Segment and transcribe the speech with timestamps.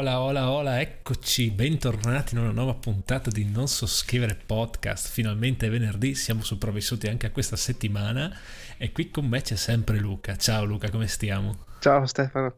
[0.00, 5.10] Hola, hola, hola, eccoci, bentornati in una nuova puntata di Non so scrivere podcast.
[5.10, 8.34] Finalmente è venerdì, siamo sopravvissuti anche a questa settimana
[8.78, 10.36] e qui con me c'è sempre Luca.
[10.36, 11.66] Ciao Luca, come stiamo?
[11.80, 12.54] Ciao Stefano,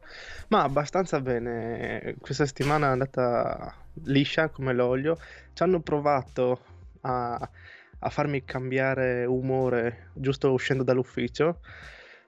[0.51, 3.75] ma abbastanza bene, questa settimana è andata
[4.05, 5.19] liscia come l'olio,
[5.53, 6.61] ci hanno provato
[7.01, 7.51] a,
[7.99, 11.59] a farmi cambiare umore giusto uscendo dall'ufficio,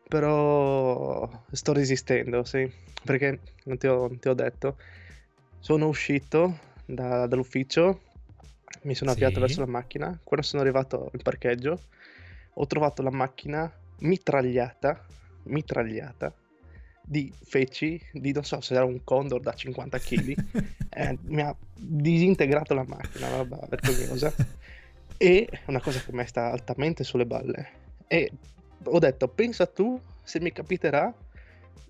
[0.09, 2.69] però sto resistendo, sì,
[3.05, 4.77] perché non ti ho, non ti ho detto,
[5.64, 8.02] sono uscito da- dall'ufficio,
[8.82, 11.80] mi sono avviato verso la macchina, quando sono arrivato al parcheggio
[12.52, 15.02] ho trovato la macchina mitragliata,
[15.45, 16.34] mitragliata
[17.02, 20.37] di feci, di non so se era un condor da 50 kg,
[20.90, 24.34] eh, mi ha disintegrato la macchina, una roba vergognosa.
[25.16, 27.68] E una cosa che mi sta altamente sulle balle.
[28.06, 28.30] E
[28.82, 31.10] ho detto, pensa tu se mi capiterà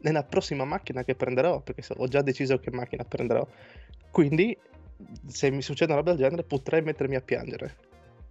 [0.00, 3.46] nella prossima macchina che prenderò, perché ho già deciso che macchina prenderò.
[4.10, 4.56] Quindi,
[5.26, 7.76] se mi succede una roba del genere, potrei mettermi a piangere.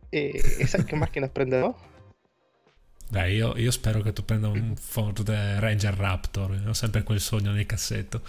[0.09, 1.75] E, e sai che macchina prenderò?
[3.09, 7.51] Dai, io, io, spero che tu prenda un Ford Ranger Raptor, ho sempre quel sogno
[7.51, 8.21] nel cassetto.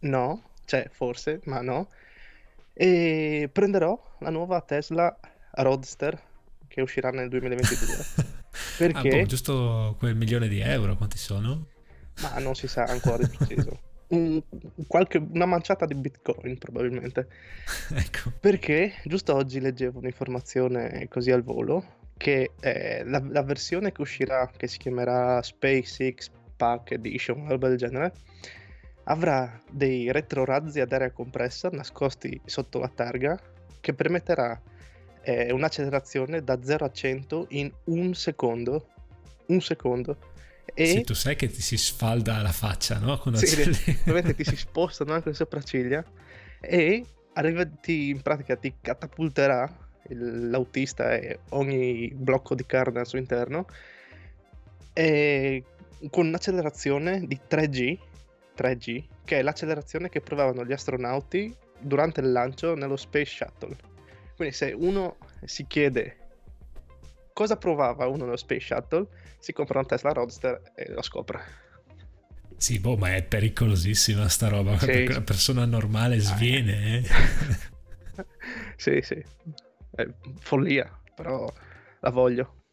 [0.00, 1.88] No, cioè forse, ma no.
[2.72, 5.18] E prenderò la nuova Tesla
[5.52, 6.18] Roadster
[6.68, 8.34] che uscirà nel 2022.
[8.78, 9.08] Perché?
[9.08, 11.66] Ah, boh, giusto quel milione di euro, quanti sono?
[12.22, 13.80] Ma non si sa ancora di preciso.
[14.08, 14.40] Un,
[14.86, 17.28] qualche, una manciata di bitcoin probabilmente.
[17.94, 18.32] ecco.
[18.38, 24.50] Perché giusto oggi leggevo un'informazione così al volo che eh, la, la, versione che uscirà,
[24.56, 28.12] che si chiamerà SpaceX Pack Edition, una roba del genere,
[29.04, 33.38] avrà dei retrorazzi ad aria compressa nascosti sotto la targa
[33.80, 34.60] che permetterà
[35.22, 38.88] eh, un'accelerazione da 0 a 100 in un secondo.
[39.46, 40.16] Un secondo.
[40.74, 40.86] E...
[40.86, 43.18] Sì, tu sai che ti si sfalda la faccia, no?
[43.18, 43.62] Quando sì,
[44.00, 46.04] ovviamente ti si spostano anche le sopracciglia
[46.60, 53.66] e arrivati in pratica ti catapulterà l'autista e ogni blocco di carne al suo interno
[54.92, 55.64] e
[56.10, 57.98] con un'accelerazione di 3G,
[58.56, 63.76] 3G, che è l'accelerazione che provavano gli astronauti durante il lancio nello Space Shuttle.
[64.36, 66.25] Quindi se uno si chiede
[67.36, 69.06] cosa provava uno nello Space Shuttle,
[69.38, 71.64] si compra un Tesla Roadster e lo scopre.
[72.56, 74.86] Sì, boh, ma è pericolosissima sta roba, sì.
[74.86, 76.96] perché una persona normale sviene.
[76.96, 77.04] Eh.
[78.76, 79.22] sì, sì
[79.96, 80.06] è
[80.38, 81.52] follia, però
[82.00, 82.64] la voglio.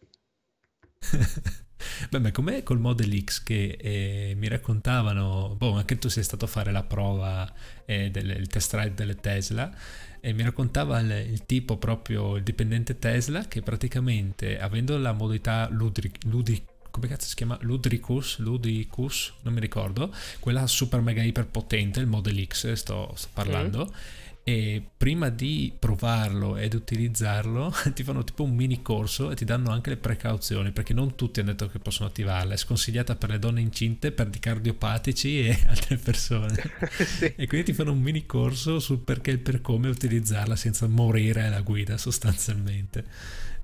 [2.09, 6.45] Beh, ma com'è col Model X che eh, mi raccontavano, boh, anche tu sei stato
[6.45, 7.51] a fare la prova
[7.85, 9.73] eh, del test ride delle Tesla
[10.19, 15.67] e mi raccontava il, il, tipo proprio, il dipendente Tesla che praticamente avendo la modalità
[15.69, 17.57] ludic, ludic come cazzo si chiama?
[17.61, 23.29] Ludricus, Ludicus, non mi ricordo, quella super mega iper potente, il Model X sto, sto
[23.33, 29.35] parlando, mm e prima di provarlo ed utilizzarlo ti fanno tipo un mini corso e
[29.35, 32.53] ti danno anche le precauzioni perché non tutti hanno detto che possono attivarla.
[32.53, 36.71] È sconsigliata per le donne incinte per i cardiopatici e altre persone.
[37.03, 37.33] Sì.
[37.35, 41.43] e quindi ti fanno un mini corso sul perché e per come utilizzarla senza morire
[41.43, 43.03] alla guida sostanzialmente.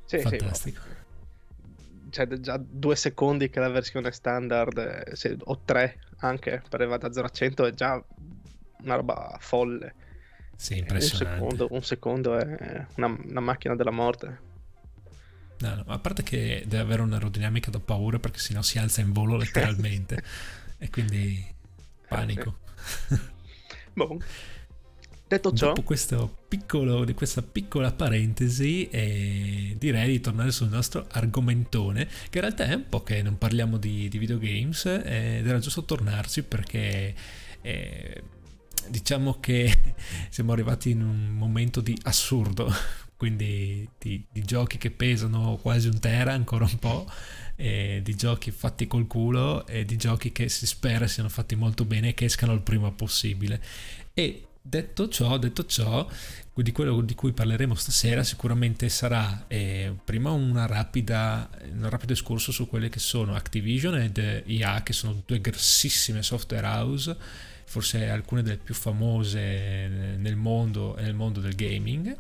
[0.06, 0.82] Sì, fantastico.
[0.82, 2.10] Sì.
[2.10, 7.02] C'è già due secondi che la versione standard, eh, se, o tre anche per arrivare
[7.02, 8.04] da 0 a 100 è già
[8.82, 9.94] una roba folle
[10.60, 11.42] sì, impressionante.
[11.42, 14.40] Un secondo, un secondo è una, una macchina della morte.
[15.60, 19.14] No, no, a parte che deve avere un'aerodinamica da paura perché sennò si alza in
[19.14, 20.22] volo letteralmente
[20.78, 21.42] e quindi
[22.10, 22.60] panico.
[23.94, 24.20] boh.
[25.30, 31.08] Detto ciò, dopo questo piccolo, di questa piccola parentesi, eh, direi di tornare sul nostro
[31.10, 35.48] argomentone, che in realtà è un po' che non parliamo di, di videogames eh, ed
[35.48, 37.16] era giusto tornarci perché
[37.62, 38.24] eh,
[38.90, 39.94] diciamo che
[40.30, 42.72] siamo arrivati in un momento di assurdo,
[43.16, 47.10] quindi di, di giochi che pesano quasi un tera ancora un po',
[47.56, 52.10] di giochi fatti col culo e di giochi che si spera siano fatti molto bene
[52.10, 53.62] e che escano il prima possibile.
[54.14, 56.08] E detto ciò, detto ciò,
[56.62, 62.52] di quello di cui parleremo stasera sicuramente sarà eh, prima una rapida, un rapido escurso
[62.52, 67.18] su quelle che sono Activision ed EA, che sono due grossissime software house
[67.70, 72.18] forse alcune delle più famose nel mondo e nel mondo del gaming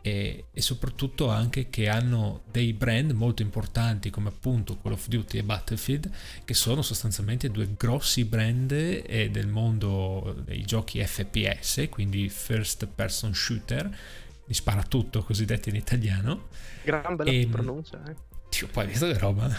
[0.00, 5.36] e, e, soprattutto anche che hanno dei brand molto importanti come appunto Call of Duty
[5.36, 6.10] e Battlefield
[6.46, 13.34] che sono sostanzialmente due grossi brand eh, del mondo dei giochi FPS quindi first person
[13.34, 13.98] shooter
[14.46, 16.48] mi spara tutto cosiddetto in italiano
[16.84, 18.14] gran bella e, pronuncia eh.
[18.48, 19.50] Dio, poi hai visto che roba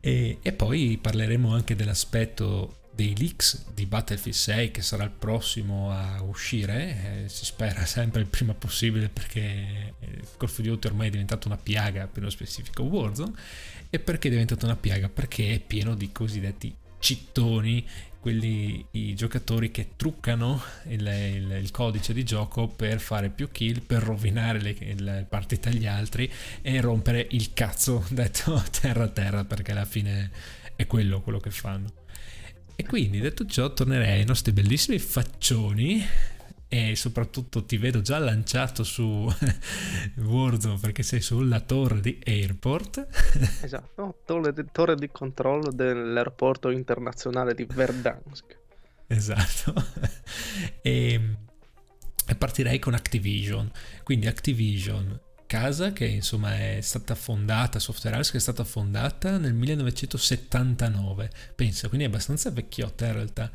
[0.00, 5.90] e, e poi parleremo anche dell'aspetto dei leaks di Battlefield 6 che sarà il prossimo
[5.90, 11.08] a uscire, eh, si spera sempre il prima possibile perché eh, Call of Duty ormai
[11.08, 13.32] è diventato una piaga, per lo specifico Warzone,
[13.90, 15.08] e perché è diventato una piaga?
[15.08, 17.86] Perché è pieno di cosiddetti cittoni,
[18.18, 23.82] quelli i giocatori che truccano il, il, il, codice di gioco per fare più kill,
[23.82, 26.32] per rovinare le, le partite agli altri
[26.62, 30.30] e rompere il cazzo detto terra a terra perché alla fine
[30.74, 32.03] è quello quello che fanno.
[32.76, 36.04] E quindi detto ciò tornerei ai nostri bellissimi faccioni
[36.74, 39.30] e soprattutto ti vedo già lanciato su
[40.18, 43.06] Warzone perché sei sulla torre di Airport.
[43.62, 48.58] Esatto, torre di, torre di controllo dell'aeroporto internazionale di Verdansk.
[49.06, 49.72] Esatto.
[50.82, 51.36] e,
[52.26, 53.70] e partirei con Activision.
[54.02, 55.20] Quindi Activision
[55.54, 61.86] casa che insomma è stata fondata, Software House che è stata fondata nel 1979, pensa,
[61.86, 63.52] quindi è abbastanza vecchiotta in realtà.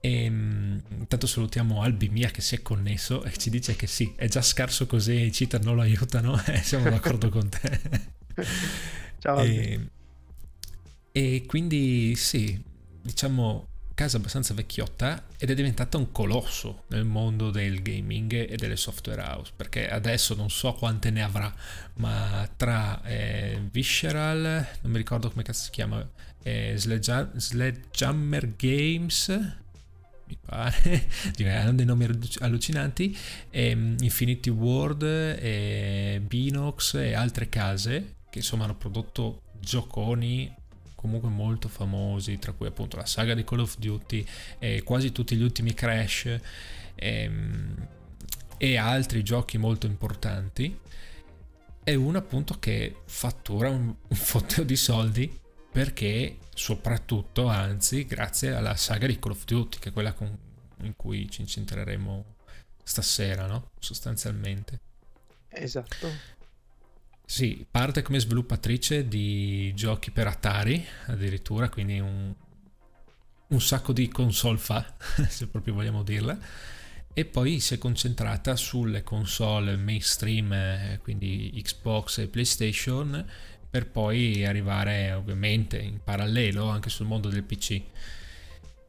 [0.00, 4.14] E ehm, intanto salutiamo Albi Mia che si è connesso e ci dice che sì,
[4.16, 7.80] è già scarso così, i cheater non lo aiutano e siamo d'accordo con te.
[9.18, 9.42] Ciao.
[9.42, 9.88] E,
[11.12, 12.58] e quindi sì,
[13.02, 18.76] diciamo casa abbastanza vecchiotta ed è diventata un colosso nel mondo del gaming e delle
[18.76, 21.52] software house perché adesso non so quante ne avrà
[21.94, 26.06] ma tra eh, Visceral non mi ricordo come cazzo si chiama
[26.42, 29.62] eh, Sledgehammer Games
[30.26, 31.06] mi pare,
[31.44, 32.08] hanno dei nomi
[32.38, 33.16] allucinanti,
[33.50, 40.52] e ehm, Infinity World, e Binox e altre case che insomma hanno prodotto gioconi
[41.04, 44.26] comunque molto famosi, tra cui appunto la saga di Call of Duty
[44.58, 46.40] e quasi tutti gli ultimi Crash e,
[46.94, 47.88] ehm,
[48.56, 50.80] e altri giochi molto importanti.
[51.82, 55.40] È uno appunto che fattura un, un fotteo di soldi
[55.70, 60.34] perché soprattutto, anzi, grazie alla saga di Call of Duty, che è quella con,
[60.84, 62.36] in cui ci incentreremo
[62.82, 63.72] stasera, no?
[63.78, 64.80] Sostanzialmente.
[65.48, 66.08] Esatto.
[67.26, 72.32] Sì, parte come sviluppatrice di giochi per Atari, addirittura, quindi un,
[73.48, 74.94] un sacco di console fa,
[75.28, 76.38] se proprio vogliamo dirla.
[77.16, 83.24] E poi si è concentrata sulle console mainstream, eh, quindi Xbox e PlayStation,
[83.70, 87.82] per poi arrivare ovviamente in parallelo anche sul mondo del PC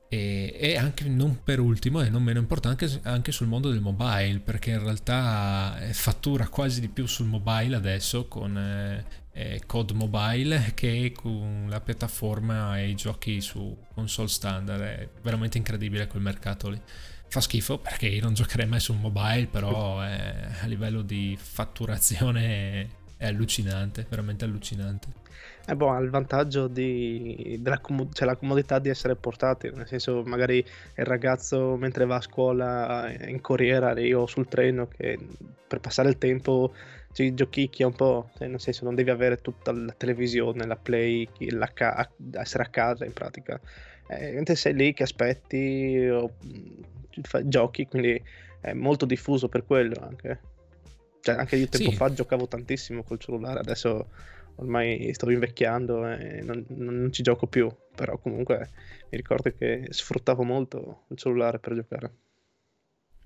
[0.08, 4.40] e, e anche non per ultimo e non meno importante anche sul mondo del mobile
[4.40, 9.94] perché in realtà eh, fattura quasi di più sul mobile adesso con eh, eh, Code
[9.94, 16.22] Mobile che con la piattaforma e i giochi su console standard è veramente incredibile quel
[16.22, 16.80] mercato lì
[17.28, 23.04] fa schifo perché io non giocherei mai su mobile però eh, a livello di fatturazione
[23.18, 25.08] è allucinante, veramente allucinante.
[25.68, 29.88] Eh boh, ha il vantaggio di, della com- cioè la comodità di essere portati, nel
[29.88, 35.18] senso magari il ragazzo mentre va a scuola in corriera o sul treno che
[35.68, 36.72] per passare il tempo
[37.14, 41.28] ci giochicchia un po', cioè nel senso non devi avere tutta la televisione, la play,
[41.50, 43.60] la ca- essere a casa in pratica.
[44.08, 46.34] Eh, mentre sei lì che aspetti o
[47.44, 48.22] giochi, quindi
[48.60, 50.40] è molto diffuso per quello anche.
[51.22, 51.96] Cioè, anche io tempo sì.
[51.96, 54.10] fa giocavo tantissimo col cellulare, adesso
[54.56, 58.70] ormai sto invecchiando e non, non, ci gioco più, però comunque
[59.10, 62.12] mi ricordo che sfruttavo molto il cellulare per giocare.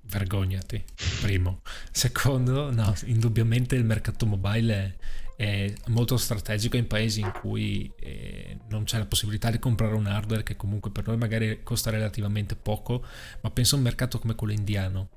[0.02, 0.84] Vergognati,
[1.22, 1.62] primo.
[1.92, 4.98] Secondo, no, indubbiamente il mercato mobile
[5.36, 9.94] è, è molto strategico in paesi in cui eh, non c'è la possibilità di comprare
[9.94, 13.06] un hardware che comunque per noi magari costa relativamente poco,
[13.42, 15.10] ma penso a un mercato come quello indiano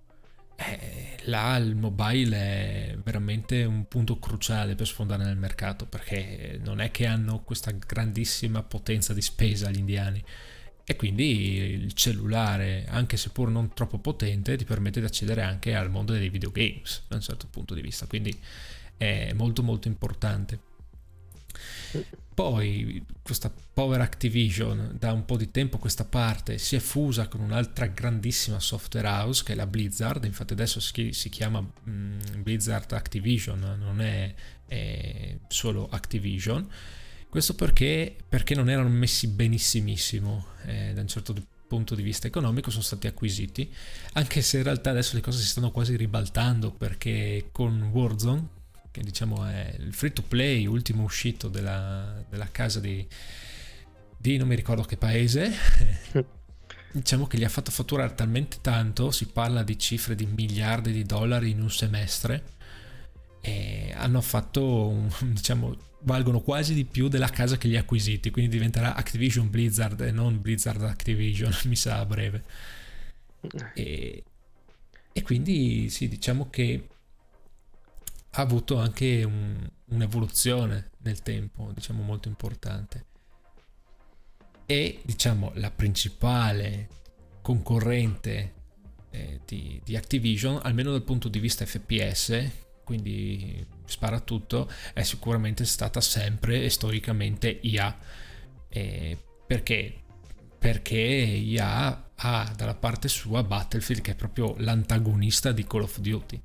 [0.66, 6.80] eh, là il mobile è veramente un punto cruciale per sfondare nel mercato perché non
[6.80, 10.24] è che hanno questa grandissima potenza di spesa gli indiani
[10.84, 15.90] e quindi il cellulare, anche seppur non troppo potente, ti permette di accedere anche al
[15.90, 18.36] mondo dei videogames da un certo punto di vista, quindi
[18.96, 20.58] è molto molto importante.
[22.42, 27.28] Poi questa Power Activision da un po' di tempo a questa parte si è fusa
[27.28, 32.18] con un'altra grandissima software house che è la Blizzard, infatti adesso si, si chiama mm,
[32.38, 34.34] Blizzard Activision, non è,
[34.66, 36.68] è, solo Activision.
[37.28, 41.32] Questo perché, perché non erano messi benissimissimo eh, da un certo
[41.68, 43.72] punto di vista economico, sono stati acquisiti,
[44.14, 48.60] anche se in realtà adesso le cose si stanno quasi ribaltando perché con Warzone
[48.92, 53.04] che diciamo è il free to play ultimo uscito della, della casa di,
[54.16, 55.50] di non mi ricordo che paese.
[56.92, 61.04] diciamo che gli ha fatto fatturare talmente tanto, si parla di cifre di miliardi di
[61.04, 62.44] dollari in un semestre,
[63.40, 68.50] e hanno fatto, diciamo, valgono quasi di più della casa che li ha acquisiti, quindi
[68.50, 72.44] diventerà Activision Blizzard e non Blizzard Activision, mi sa a breve.
[73.74, 74.22] E,
[75.12, 76.88] e quindi sì, diciamo che
[78.34, 83.06] ha avuto anche un, un'evoluzione nel tempo, diciamo molto importante.
[84.64, 86.88] E diciamo la principale
[87.42, 88.54] concorrente
[89.10, 92.50] eh, di, di, Activision, almeno dal punto di vista FPS,
[92.84, 97.98] quindi spara tutto, è sicuramente stata sempre e storicamente IA.
[98.68, 100.00] Eh, perché?
[100.58, 106.42] Perché IA ha dalla parte sua Battlefield che è proprio l'antagonista di Call of Duty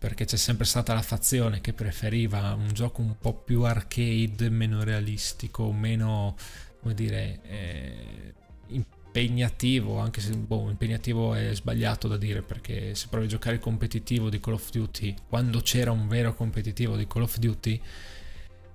[0.00, 4.82] perché c'è sempre stata la fazione che preferiva un gioco un po' più arcade, meno
[4.82, 6.36] realistico, meno,
[6.80, 8.34] come dire, eh,
[8.68, 13.60] impegnativo, anche se boh, impegnativo è sbagliato da dire, perché se provi a giocare il
[13.60, 17.78] competitivo di Call of Duty, quando c'era un vero competitivo di Call of Duty,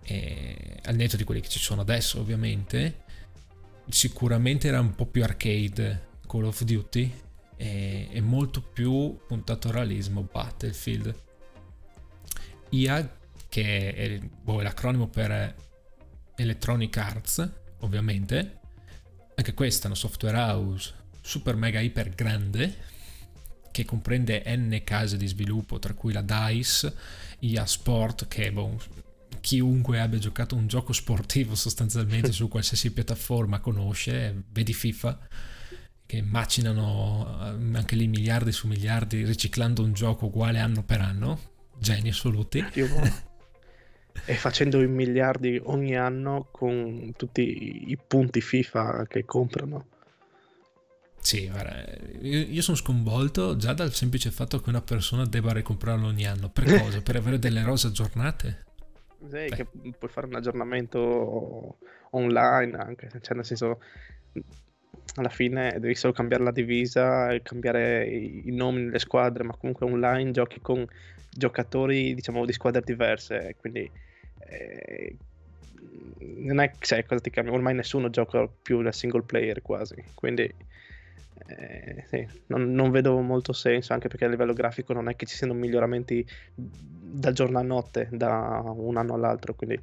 [0.03, 3.01] eh, al netto di quelli che ci sono adesso ovviamente,
[3.89, 7.24] sicuramente era un po' più arcade Call of Duty
[7.58, 11.14] e, e molto più puntato al realismo Battlefield.
[12.70, 15.56] IA, che è, boh, è l'acronimo per
[16.36, 18.60] Electronic Arts, ovviamente,
[19.36, 22.94] anche questa è una software house super mega iper grande
[23.72, 26.94] che comprende n case di sviluppo, tra cui la DICE,
[27.40, 28.80] IA Sport, che boh,
[29.42, 35.20] chiunque abbia giocato un gioco sportivo sostanzialmente su qualsiasi piattaforma conosce, vedi FIFA
[36.06, 41.40] che macinano eh, anche lì miliardi su miliardi riciclando un gioco uguale anno per anno,
[41.78, 42.64] geni assoluti.
[44.26, 49.88] e facendo i miliardi ogni anno con tutti i punti FIFA che comprano.
[51.20, 51.84] Sì, guarda,
[52.22, 56.50] io, sono sconvolto già dal semplice fatto che una persona debba ricomprarlo ogni anno.
[56.50, 57.02] Per cosa?
[57.02, 58.66] per avere delle rose aggiornate?
[59.28, 59.66] Sì, che
[59.98, 61.80] puoi fare un aggiornamento
[62.12, 63.80] online anche, cioè nel senso
[65.16, 70.32] alla fine devi solo cambiare la divisa cambiare i, nomi delle squadre, ma comunque online
[70.32, 70.86] giochi con
[71.30, 73.90] giocatori diciamo di squadre diverse, quindi
[74.48, 75.16] eh,
[76.38, 80.54] non è sai cosa ti cambia, ormai nessuno gioca più da single player quasi, quindi
[81.48, 85.26] eh, sì, non, non, vedo molto senso anche perché a livello grafico non è che
[85.26, 89.80] ci siano miglioramenti da giorno a notte, da un anno all'altro, quindi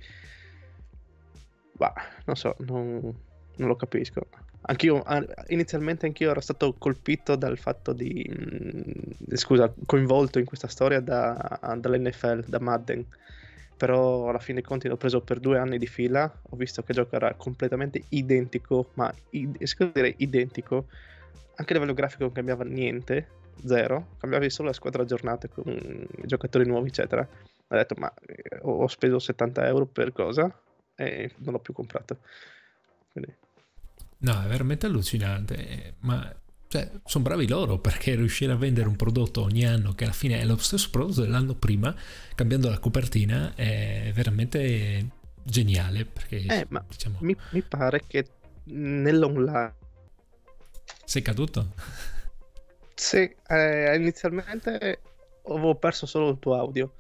[1.73, 3.15] bah, non so, non,
[3.63, 4.27] non lo capisco.
[4.63, 5.03] Anch'io,
[5.49, 11.59] inizialmente anch'io ero stato colpito dal fatto di, mh, scusa, coinvolto in questa storia da,
[11.77, 13.05] dall'NFL, da Madden.
[13.77, 16.93] Però alla fine dei conti l'ho preso per due anni di fila, ho visto che
[16.93, 19.13] il gioco era completamente identico, ma
[19.65, 20.87] scusa dire identico,
[21.57, 23.27] anche a livello grafico non cambiava niente,
[23.65, 27.27] zero, cambiavi solo la squadra aggiornata con i giocatori nuovi, eccetera.
[27.69, 30.55] Ho detto, ma eh, ho speso 70 euro per cosa?
[30.95, 32.19] E non l'ho più comprato.
[33.11, 33.35] Quindi
[34.23, 36.35] No, è veramente allucinante, ma
[36.73, 40.41] cioè, sono bravi loro perché riuscire a vendere un prodotto ogni anno che alla fine
[40.41, 41.95] è lo stesso prodotto dell'anno prima,
[42.35, 45.09] cambiando la copertina, è veramente
[45.43, 46.07] geniale.
[46.07, 47.19] Perché, eh, ma diciamo...
[47.21, 48.27] mi, mi pare che
[48.65, 49.75] nell'online...
[51.05, 51.75] Sei caduto?
[52.95, 55.01] Sì, eh, inizialmente
[55.47, 56.95] avevo perso solo il tuo audio,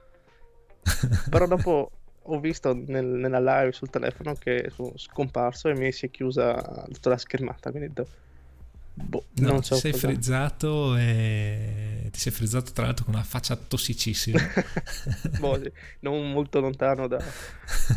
[1.31, 1.93] però dopo
[2.25, 6.87] ho visto nel, nella live sul telefono che sono scomparso e mi si è chiusa
[6.93, 7.71] tutta la schermata.
[7.71, 8.09] Quindi ho detto,
[8.95, 9.75] boh, no, non so.
[9.75, 14.38] Ti sei frizzato e ti sei frizzato tra l'altro con una faccia tossicissima.
[15.38, 17.23] boh, sì, non molto lontano da,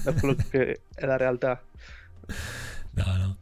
[0.03, 1.62] da quello che è la realtà.
[2.91, 3.38] No, no.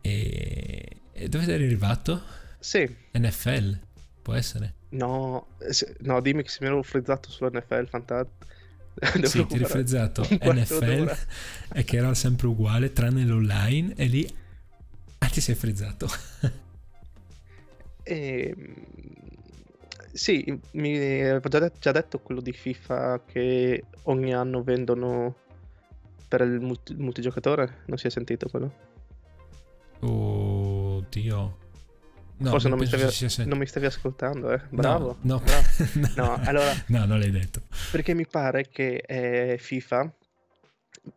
[0.00, 2.22] E, e dove sei arrivato?
[2.58, 2.94] Sì.
[3.12, 3.78] NFL,
[4.22, 4.74] può essere?
[4.90, 5.48] No,
[6.00, 8.44] no dimmi che se mi ero frizzato sull'NFL, fantastico
[9.22, 11.16] sì, ti rifrizzato NFL
[11.74, 14.36] e che era sempre uguale tranne l'online e lì
[15.18, 16.08] ah, ti sei frizzato.
[18.02, 18.74] e, ehm,
[20.12, 25.36] sì, mi avevo già, già detto quello di FIFA che ogni anno vendono
[26.26, 28.72] per il multi- multigiocatore, non si è sentito quello?
[30.00, 31.64] Oddio.
[32.38, 34.60] No, Forse non, mi stavi, non, mi stavi, ascoltando, eh?
[34.68, 35.16] Bravo.
[35.22, 35.42] No, no.
[35.42, 36.36] Bravo.
[36.36, 37.62] no allora, no, non l'hai detto.
[37.90, 40.12] Perché mi pare che eh, FIFA,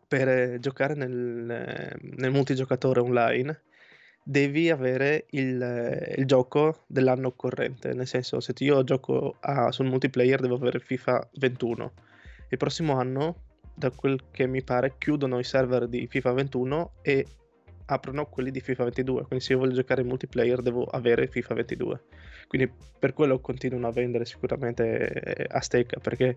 [0.08, 3.60] per eh, giocare nel, nel, multigiocatore online,
[4.22, 7.92] devi avere il, il, gioco dell'anno corrente.
[7.92, 11.92] Nel senso, se io gioco a, sul multiplayer, devo avere FIFA 21.
[12.48, 13.42] Il prossimo anno,
[13.74, 17.26] da quel che mi pare, chiudono i server di FIFA 21 e
[17.90, 21.54] aprono quelli di FIFA 22, quindi se io voglio giocare in multiplayer devo avere FIFA
[21.54, 22.02] 22.
[22.46, 26.36] Quindi per quello continuano a vendere sicuramente eh, a stecca, perché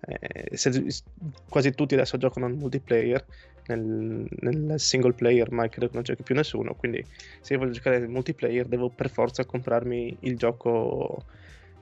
[0.00, 0.84] eh, se,
[1.48, 3.24] quasi tutti adesso giocano in multiplayer,
[3.66, 7.04] nel, nel, single player ormai credo che non giochi più nessuno, quindi
[7.40, 11.24] se io voglio giocare in multiplayer devo per forza comprarmi il gioco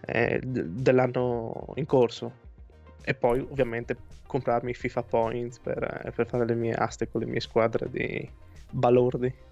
[0.06, 2.48] eh, dell'anno in corso.
[3.02, 3.96] E poi ovviamente
[4.26, 8.30] comprarmi FIFA Points per, per fare le mie aste con le mie squadre di
[8.72, 9.49] valor de.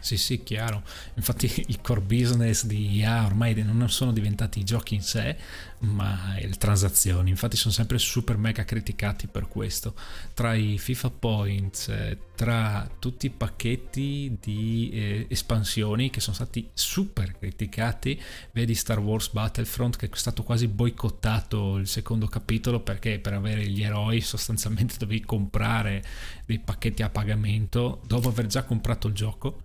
[0.00, 0.82] Sì, sì, chiaro.
[1.14, 5.36] Infatti il core business di IA ormai non sono diventati i giochi in sé,
[5.80, 7.30] ma le transazioni.
[7.30, 9.94] Infatti sono sempre super mega criticati per questo.
[10.34, 16.70] Tra i FIFA Points, eh, tra tutti i pacchetti di eh, espansioni che sono stati
[16.72, 18.20] super criticati,
[18.52, 23.66] vedi Star Wars Battlefront che è stato quasi boicottato il secondo capitolo perché per avere
[23.66, 26.02] gli eroi sostanzialmente dovevi comprare
[26.46, 29.62] dei pacchetti a pagamento dopo aver già comprato il gioco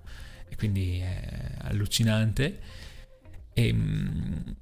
[0.54, 2.60] e quindi è allucinante.
[3.54, 4.56] E, ehm,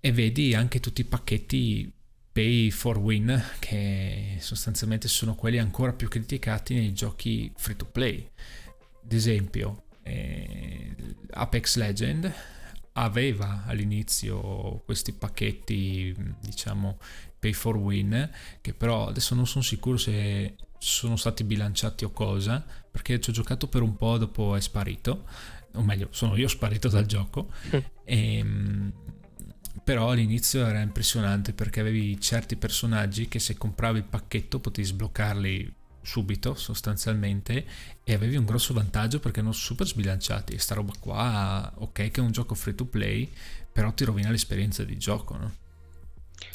[0.00, 1.92] e vedi anche tutti i pacchetti
[2.32, 8.28] pay for win che sostanzialmente sono quelli ancora più criticati nei giochi free to play.
[9.04, 10.94] Ad esempio, eh,
[11.30, 12.32] Apex Legend
[12.98, 16.98] aveva all'inizio questi pacchetti, diciamo,
[17.38, 22.64] pay for win, che però adesso non sono sicuro se sono stati bilanciati o cosa,
[22.90, 25.24] perché ci ho giocato per un po', dopo è sparito,
[25.72, 27.48] o meglio, sono io sparito dal gioco.
[27.74, 27.78] Mm.
[28.04, 28.92] e, ehm,
[29.84, 35.74] però all'inizio era impressionante perché avevi certi personaggi che se compravi il pacchetto potevi sbloccarli
[36.06, 37.64] subito sostanzialmente
[38.04, 42.12] e avevi un grosso vantaggio perché erano super sbilanciati e sta roba qua ok che
[42.12, 43.30] è un gioco free to play
[43.72, 45.52] però ti rovina l'esperienza di gioco no?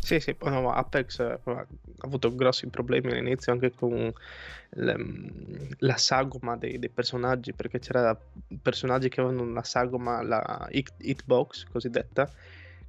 [0.02, 1.66] Sì, sì, no, Apex eh, ha
[2.00, 4.14] avuto grossi problemi all'inizio anche con
[4.74, 8.18] la sagoma dei, dei, personaggi, perché c'era
[8.62, 12.32] personaggi che avevano una sagoma, la hit, hitbox cosiddetta,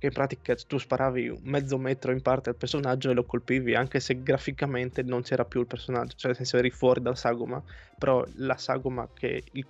[0.02, 4.00] che in pratica tu sparavi mezzo metro in parte al personaggio e lo colpivi, anche
[4.00, 7.62] se graficamente non c'era più il personaggio, cioè nel senso eri fuori dalla sagoma,
[7.96, 9.64] però la sagoma che il,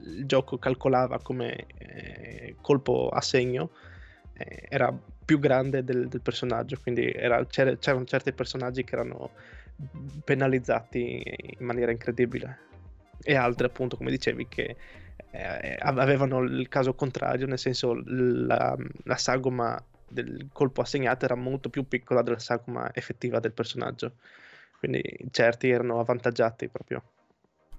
[0.00, 3.70] il gioco calcolava come eh, colpo a segno
[4.32, 4.92] eh, era
[5.24, 9.30] più grande del, del personaggio, quindi era, c'erano certi personaggi che erano
[10.24, 11.22] penalizzati
[11.56, 12.58] in maniera incredibile.
[13.22, 14.76] E altri appunto come dicevi che
[15.32, 21.70] eh, avevano il caso contrario nel senso la, la sagoma del colpo assegnato era molto
[21.70, 24.16] più piccola della sagoma effettiva del personaggio.
[24.78, 27.02] Quindi certi erano avvantaggiati proprio.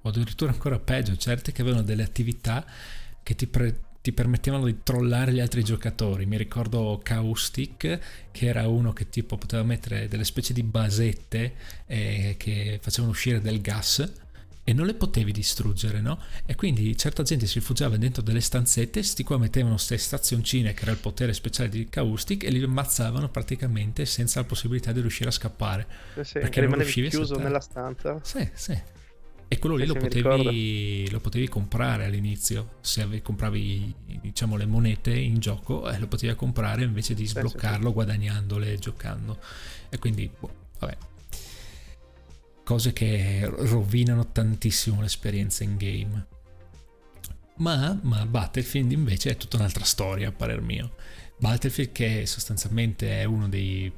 [0.01, 2.65] O addirittura ancora peggio certi che avevano delle attività
[3.21, 6.25] che ti, pre- ti permettevano di trollare gli altri giocatori.
[6.25, 7.99] Mi ricordo Caustic,
[8.31, 11.53] che era uno che tipo poteva mettere delle specie di basette
[11.85, 14.22] eh, che facevano uscire del gas
[14.63, 16.19] e non le potevi distruggere, no?
[16.45, 20.83] E quindi certa gente si rifugiava dentro delle stanzette, sti qua mettevano queste stazioncine che
[20.83, 25.29] era il potere speciale di Caustic e li ammazzavano praticamente senza la possibilità di riuscire
[25.29, 25.87] a scappare.
[26.21, 28.19] Sì, perché non riuscivi chiuso nella stanza.
[28.23, 28.91] Sì, sì.
[29.49, 35.13] E quello lì lo potevi, lo potevi, comprare all'inizio, se avevi, compravi diciamo, le monete
[35.13, 39.37] in gioco, eh, lo potevi comprare invece di sbloccarlo guadagnandole giocando.
[39.89, 40.97] E quindi, boh, vabbè.
[42.63, 46.27] Cose che rovinano tantissimo l'esperienza in game.
[47.55, 50.95] Ma, ma Battlefield invece è tutta un'altra storia, a parer mio.
[51.37, 53.91] Battlefield che sostanzialmente è uno dei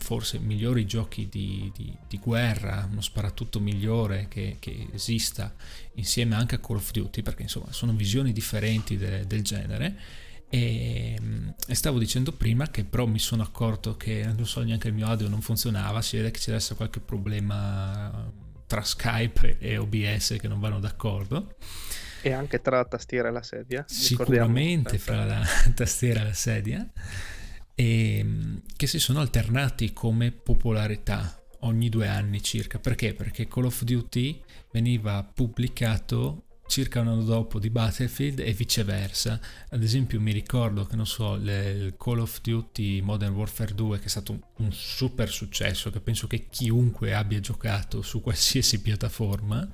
[0.00, 5.54] forse migliori giochi di, di, di guerra, uno sparatutto migliore che, che, esista
[5.94, 9.98] insieme anche a Call of Duty, perché insomma sono visioni differenti de, del genere.
[10.52, 11.16] E,
[11.66, 15.06] e, stavo dicendo prima che però mi sono accorto che non so neanche il mio
[15.06, 18.32] audio non funzionava, si vede che c'è adesso qualche problema
[18.66, 21.56] tra Skype e OBS che non vanno d'accordo.
[22.22, 23.84] E anche tra la tastiera e la sedia.
[23.86, 25.42] Sicuramente fra la
[25.74, 26.90] tastiera e la sedia
[27.80, 32.78] e ehm, che si sono alternati come popolarità ogni due anni circa.
[32.78, 33.14] Perché?
[33.14, 39.38] Perché Call of Duty veniva pubblicato circa un anno dopo di Battlefield e viceversa.
[39.70, 44.04] Ad esempio mi ricordo che non so, il Call of Duty Modern Warfare 2 che
[44.04, 49.68] è stato un, un, super successo, che penso che chiunque abbia giocato su qualsiasi piattaforma,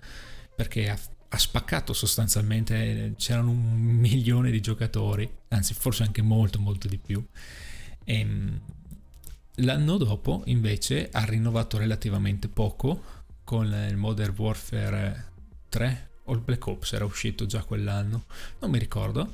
[0.57, 6.89] perché ha, ha spaccato sostanzialmente, c'erano un milione di giocatori, anzi forse anche molto molto
[6.89, 7.23] di più.
[8.05, 8.61] E, ehm,
[9.57, 15.33] l'anno dopo invece ha rinnovato relativamente poco con il Modern Warfare
[15.69, 18.25] 3 o il Black Ops era uscito già quell'anno,
[18.61, 19.33] non mi ricordo.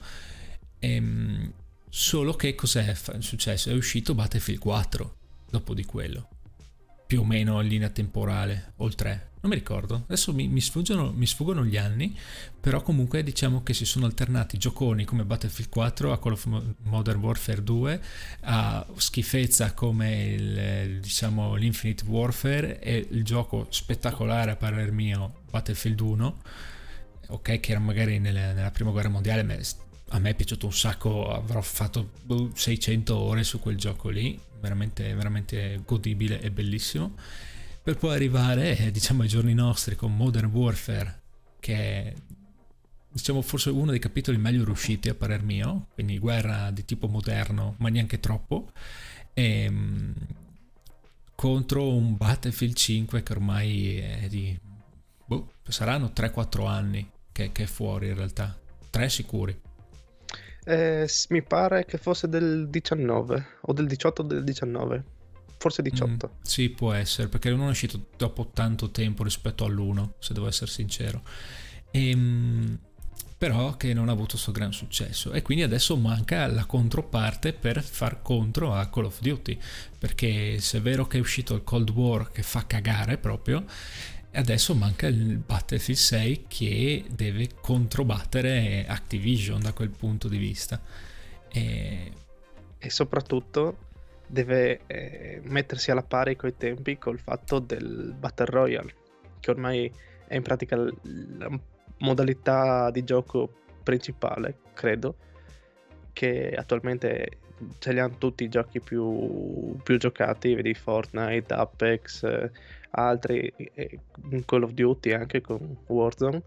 [0.79, 1.53] Ehm,
[1.89, 3.71] solo che cos'è successo?
[3.71, 5.17] È uscito Battlefield 4
[5.51, 6.29] dopo di quello
[7.13, 11.27] più o meno in linea temporale, oltre non mi ricordo, adesso mi, mi, sfuggono, mi,
[11.27, 12.17] sfuggono, gli anni,
[12.59, 16.49] però comunque diciamo che si sono alternati gioconi come Battlefield 4 a Call of
[16.85, 18.03] Modern Warfare 2,
[18.45, 26.01] a schifezza come il, diciamo, l'Infinite Warfare e il gioco spettacolare a parer mio Battlefield
[26.01, 26.43] 1,
[27.29, 29.55] ok che era magari nelle, nella prima guerra mondiale, ma
[30.15, 32.11] a me è piaciuto un sacco, avrò fatto
[32.55, 37.15] 600 ore su quel gioco lì, veramente, veramente godibile e bellissimo.
[37.83, 41.21] Per poi arrivare eh, diciamo ai giorni nostri con Modern Warfare
[41.59, 42.15] che è
[43.13, 47.75] diciamo forse uno dei capitoli meglio riusciti a parer mio quindi guerra di tipo moderno
[47.79, 48.71] ma neanche troppo
[49.35, 50.15] e, ehm,
[51.35, 54.72] contro un Battlefield 5 che ormai è di boh,
[55.71, 58.59] saranno 3-4 anni che, che, è fuori in realtà.
[58.91, 59.61] 3 sicuri.
[60.65, 65.05] Eh, mi pare che fosse del 19 o del 18 o del 19
[65.63, 66.27] forse 18.
[66.27, 70.49] Mm, sì, può essere, perché non è uscito dopo tanto tempo rispetto all'1, se devo
[70.49, 71.23] essere sincero.
[71.93, 72.79] E, ehm,
[73.39, 75.33] però che non ha avuto questo gran successo.
[75.33, 79.59] E quindi adesso manca la controparte per far contro a Call of Duty.
[79.99, 83.65] Perché se è vero che è uscito il Cold War che fa cagare proprio
[84.39, 90.81] adesso manca il Battlefield 6 che deve controbattere Activision da quel punto di vista.
[91.49, 92.13] E,
[92.79, 93.91] e soprattutto
[94.27, 98.95] deve eh, mettersi alla pari coi tempi col fatto del Battle Royale,
[99.41, 99.93] che ormai
[100.27, 101.51] è in pratica la
[101.99, 105.17] modalità di gioco principale, credo,
[106.15, 107.39] che attualmente
[107.79, 112.51] ce li hanno tutti i giochi più, più giocati, vedi Fortnite, Apex, eh,
[112.93, 114.01] altri, eh,
[114.45, 116.43] Call of Duty anche con Warzone.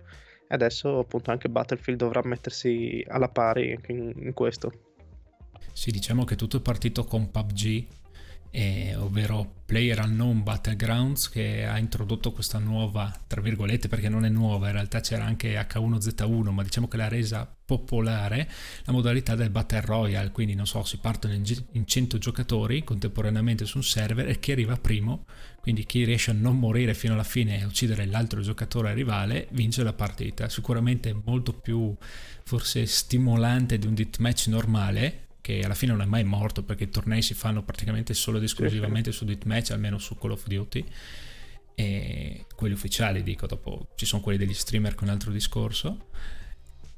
[0.47, 4.71] E adesso appunto anche Battlefield dovrà mettersi alla pari in, in questo.
[5.73, 7.87] Sì, diciamo che tutto è partito con PUBG,
[8.55, 14.29] eh, ovvero Player Unknown Battlegrounds, che ha introdotto questa nuova, tra virgolette, perché non è
[14.29, 18.49] nuova, in realtà c'era anche H1Z1, ma diciamo che l'ha resa popolare
[18.85, 23.65] la modalità del Battle Royale, quindi non so, si partono in, in 100 giocatori contemporaneamente
[23.65, 25.25] su un server e chi arriva primo,
[25.59, 29.83] quindi chi riesce a non morire fino alla fine e uccidere l'altro giocatore rivale, vince
[29.83, 30.47] la partita.
[30.47, 31.93] Sicuramente molto più
[32.45, 36.89] forse stimolante di un deathmatch normale, che alla fine non è mai morto perché i
[36.89, 40.83] tornei si fanno praticamente solo ed esclusivamente su Deathmatch, almeno su Call of Duty.
[41.75, 46.07] E quelli ufficiali, dico, dopo ci sono quelli degli streamer con altro discorso.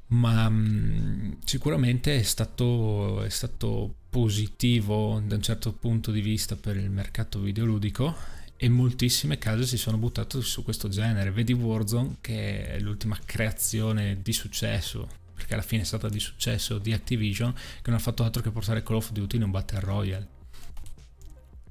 [0.06, 6.56] Ma mh, mm, sicuramente è stato, è stato positivo da un certo punto di vista
[6.56, 8.16] per il mercato videoludico
[8.56, 11.32] e moltissime case si sono buttate su questo genere.
[11.32, 16.78] Vedi Warzone che è l'ultima creazione di successo perché alla fine è stata di successo
[16.78, 19.80] di Activision, che non ha fatto altro che portare Call of Duty in un Battle
[19.80, 20.26] Royale.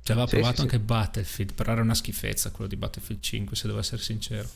[0.02, 0.84] Cioè aveva sì, provato sì, anche sì.
[0.84, 4.48] Battlefield, però era una schifezza quello di Battlefield 5, se devo essere sincero.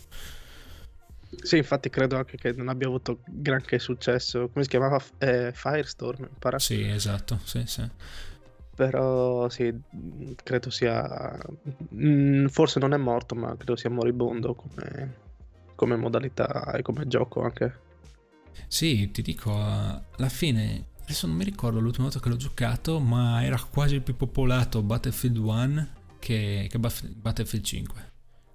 [1.41, 4.47] Sì, infatti credo anche che non abbia avuto granché successo.
[4.47, 5.01] Come si chiamava?
[5.17, 6.59] Eh, Firestorm, pare.
[6.59, 7.85] Sì, esatto, sì, sì.
[8.73, 9.73] Però sì,
[10.41, 11.37] credo sia...
[11.95, 15.15] Mm, forse non è morto, ma credo sia moribondo come,
[15.75, 17.89] come modalità e come gioco anche.
[18.67, 23.43] Sì, ti dico, alla fine, adesso non mi ricordo l'ultima volta che l'ho giocato, ma
[23.43, 25.87] era quasi più popolato Battlefield 1
[26.19, 28.11] che, che Battlefield 5.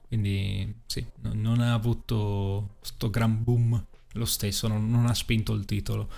[0.09, 5.64] Quindi sì, non ha avuto questo gran boom lo stesso, non, non ha spinto il
[5.64, 6.09] titolo.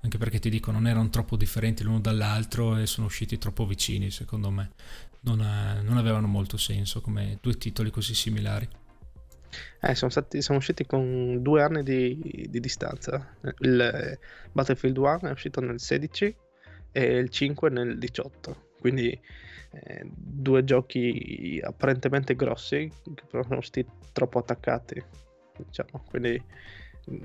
[0.00, 4.10] Anche perché ti dico non erano troppo differenti l'uno dall'altro e sono usciti troppo vicini
[4.10, 4.70] secondo me.
[5.20, 8.68] Non, ha, non, avevano molto senso come due titoli così similari
[9.80, 13.36] eh, sono, stati, sono usciti con due anni di, di distanza.
[13.58, 14.18] Il
[14.52, 16.36] Battlefield 1 è uscito nel 16
[16.92, 18.66] e il 5 nel 18.
[18.80, 19.18] Quindi
[19.70, 25.02] eh, due giochi apparentemente grossi che però sono stati troppo attaccati.
[25.56, 26.04] Diciamo.
[26.08, 26.42] Quindi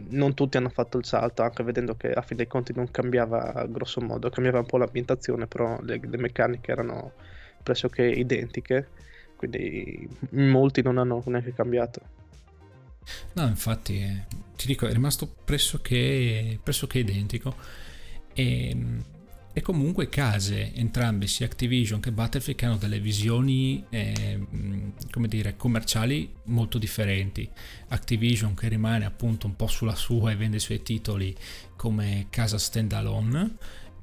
[0.10, 3.66] non tutti hanno fatto il salto, anche vedendo che a fin dei conti non cambiava
[3.68, 7.14] grosso modo, cambiava un po' l'ambientazione, però le, le meccaniche erano
[7.62, 8.88] pressoché identiche
[9.47, 12.01] quindi molti non hanno neanche cambiato.
[13.34, 14.25] No, infatti, eh,
[14.56, 17.53] ti dico, è rimasto pressoché, pressoché identico.
[18.34, 18.75] E,
[19.51, 24.39] e, comunque case, entrambe, sia Activision che Battlefield, che hanno delle visioni, eh,
[25.12, 27.49] come dire, commerciali molto differenti.
[27.89, 31.36] Activision che rimane appunto un po' sulla sua e vende i suoi titoli
[31.75, 33.58] come casa standalone,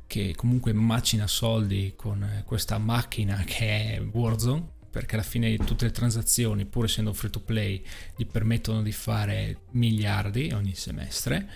[0.06, 5.92] che comunque macina soldi con questa macchina che è Warzone, perché alla fine tutte le
[5.92, 7.82] transazioni, pur essendo free to play,
[8.16, 11.48] gli permettono di fare miliardi ogni semestre,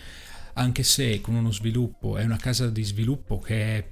[0.55, 3.89] anche se con uno sviluppo, è una casa di sviluppo che è,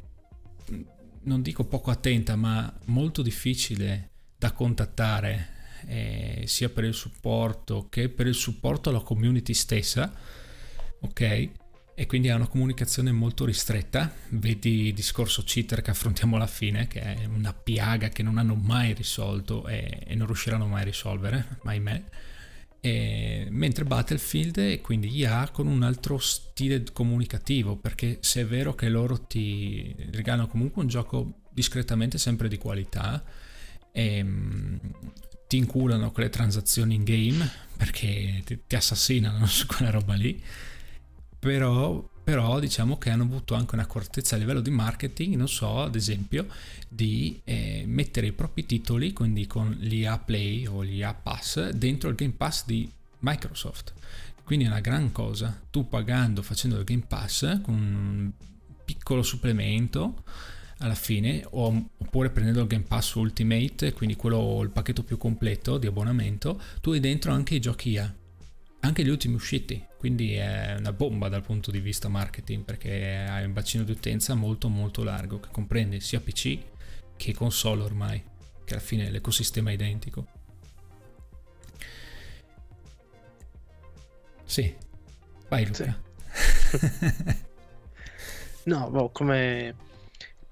[1.22, 5.48] non dico poco attenta, ma molto difficile da contattare
[5.86, 10.12] eh, sia per il supporto che per il supporto alla community stessa,
[11.00, 11.50] ok?
[12.02, 14.12] E quindi ha una comunicazione molto ristretta.
[14.30, 18.56] Vedi il discorso cheater che affrontiamo alla fine, che è una piaga che non hanno
[18.56, 22.04] mai risolto e, e non riusciranno mai a risolvere, ahimè.
[22.80, 28.74] E, mentre Battlefield è quindi IA con un altro stile comunicativo, perché se è vero
[28.74, 33.22] che loro ti regalano comunque un gioco discretamente sempre di qualità,
[33.92, 34.80] e, ehm,
[35.46, 40.42] ti inculano con le transazioni in game perché ti, ti assassinano su quella roba lì
[41.42, 45.96] però, però, diciamo che hanno avuto anche un'accortezza a livello di marketing, non so, ad
[45.96, 46.46] esempio,
[46.88, 52.14] di eh, mettere i propri titoli, quindi con l'IA Play o l'IA Pass, dentro il
[52.14, 53.92] Game Pass di Microsoft.
[54.44, 55.60] Quindi è una gran cosa.
[55.68, 58.30] Tu pagando, facendo il Game Pass, con un
[58.84, 60.22] piccolo supplemento,
[60.78, 65.88] alla fine, oppure prendendo il Game Pass Ultimate, quindi quello, il pacchetto più completo di
[65.88, 68.14] abbonamento, tu hai dentro anche i giochi IA,
[68.84, 73.44] anche gli ultimi usciti, quindi è una bomba dal punto di vista marketing perché hai
[73.44, 76.58] un bacino di utenza molto molto largo che comprende sia PC
[77.16, 78.22] che console ormai,
[78.64, 80.26] che alla fine l'ecosistema è identico.
[84.44, 84.74] Sì,
[85.48, 86.02] vai Luca.
[86.32, 87.36] Sì.
[88.64, 89.74] no, boh, come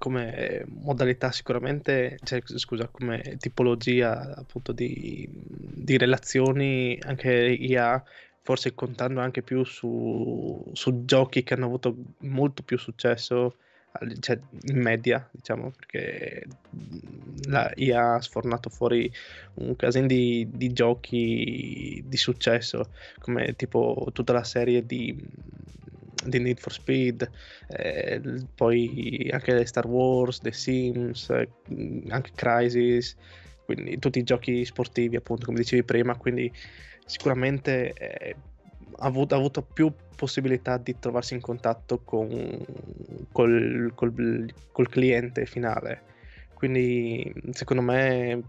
[0.01, 8.03] come modalità sicuramente, cioè, scusa, come tipologia appunto di, di relazioni anche IA,
[8.41, 13.57] forse contando anche più su, su giochi che hanno avuto molto più successo
[14.19, 16.47] cioè, in media, diciamo, perché
[17.47, 19.11] la IA ha sfornato fuori
[19.55, 25.15] un casino di, di, giochi di successo, come tipo tutta la serie di
[26.23, 27.29] di Need for Speed,
[27.67, 28.21] eh,
[28.55, 31.49] poi anche Star Wars, The Sims, eh,
[32.09, 33.15] anche Crisis,
[33.65, 36.51] quindi tutti i giochi sportivi appunto come dicevi prima, quindi
[37.05, 38.35] sicuramente eh,
[38.97, 42.63] ha, avuto, ha, avuto, più possibilità di trovarsi in contatto con,
[43.31, 46.01] col, col, col cliente finale,
[46.53, 48.43] quindi secondo me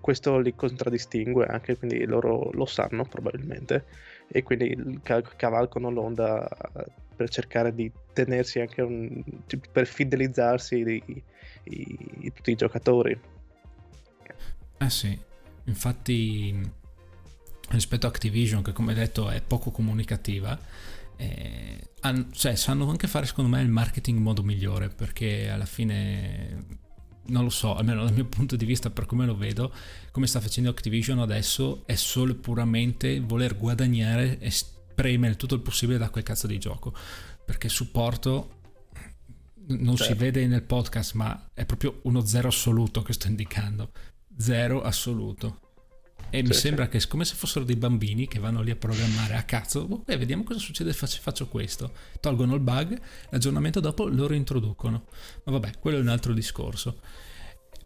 [0.00, 3.84] questo li contraddistingue anche quindi loro lo sanno probabilmente
[4.30, 5.00] e quindi
[5.36, 6.48] cavalcano l'onda
[7.16, 9.22] per cercare di tenersi anche un,
[9.72, 11.22] per fidelizzarsi di,
[12.32, 13.18] tutti i giocatori.
[14.80, 15.18] Eh sì,
[15.64, 16.60] infatti
[17.70, 20.58] rispetto a Activision che come detto è poco comunicativa,
[21.16, 21.88] eh,
[22.30, 26.86] cioè, sanno anche fare secondo me il marketing in modo migliore perché alla fine
[27.28, 29.72] non lo so, almeno dal mio punto di vista, per come lo vedo,
[30.10, 35.98] come sta facendo Activision adesso è solo puramente voler guadagnare e spremere tutto il possibile
[35.98, 36.94] da quel cazzo di gioco.
[37.44, 38.56] Perché supporto
[39.68, 40.12] non certo.
[40.12, 43.90] si vede nel podcast, ma è proprio uno zero assoluto che sto indicando.
[44.36, 45.60] Zero assoluto.
[46.30, 46.90] E sì, mi sembra sì.
[46.90, 49.86] che è come se fossero dei bambini che vanno lì a programmare a cazzo.
[49.88, 51.92] Oh, beh, vediamo cosa succede se faccio questo.
[52.20, 52.98] Tolgono il bug,
[53.30, 55.06] l'aggiornamento dopo lo reintroducono.
[55.44, 57.00] Ma vabbè, quello è un altro discorso.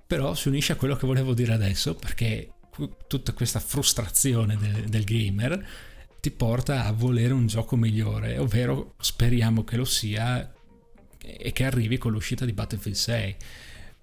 [0.06, 2.52] Però si unisce a quello che volevo dire adesso, perché
[3.06, 5.66] tutta questa frustrazione del, del gamer
[6.20, 10.52] ti porta a volere un gioco migliore, ovvero speriamo che lo sia
[11.18, 13.36] e che arrivi con l'uscita di Battlefield 6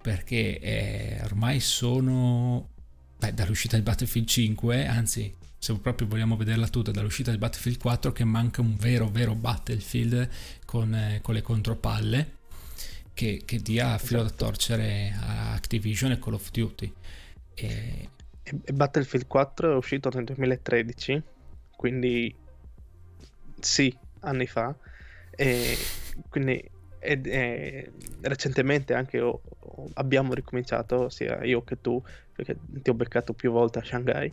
[0.02, 2.70] perché eh, ormai sono
[3.20, 8.12] beh, dall'uscita di Battlefield 5, anzi se proprio vogliamo vederla tutta, dall'uscita di Battlefield 4
[8.12, 10.28] che manca un vero vero Battlefield
[10.64, 12.38] con, eh, con le contropalle
[13.12, 14.44] che, che dia filo esatto.
[14.44, 16.92] da torcere a Activision e Call of Duty.
[17.52, 18.08] E...
[18.42, 21.22] e Battlefield 4 è uscito nel 2013,
[21.76, 22.34] quindi
[23.60, 24.74] sì, anni fa,
[25.32, 25.76] e
[26.30, 32.00] quindi ed, eh, recentemente anche ho, ho, abbiamo ricominciato, sia io che tu,
[32.32, 34.32] perché ti ho beccato più volte a Shanghai,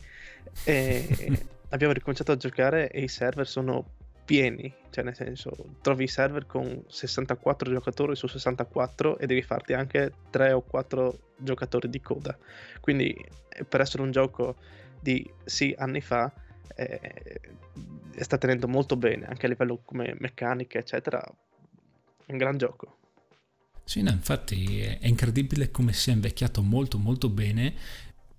[0.63, 1.07] e
[1.69, 5.51] abbiamo ricominciato a giocare e i server sono pieni, cioè nel senso
[5.81, 11.19] trovi i server con 64 giocatori su 64 e devi farti anche 3 o 4
[11.37, 12.37] giocatori di coda.
[12.81, 13.15] Quindi
[13.47, 14.55] eh, per essere un gioco
[14.99, 16.31] di sì anni fa
[16.75, 17.39] eh,
[18.19, 21.23] sta tenendo molto bene anche a livello come meccanica eccetera
[22.27, 22.95] un gran gioco.
[23.83, 27.73] Sì, no, infatti è incredibile come sia invecchiato molto molto bene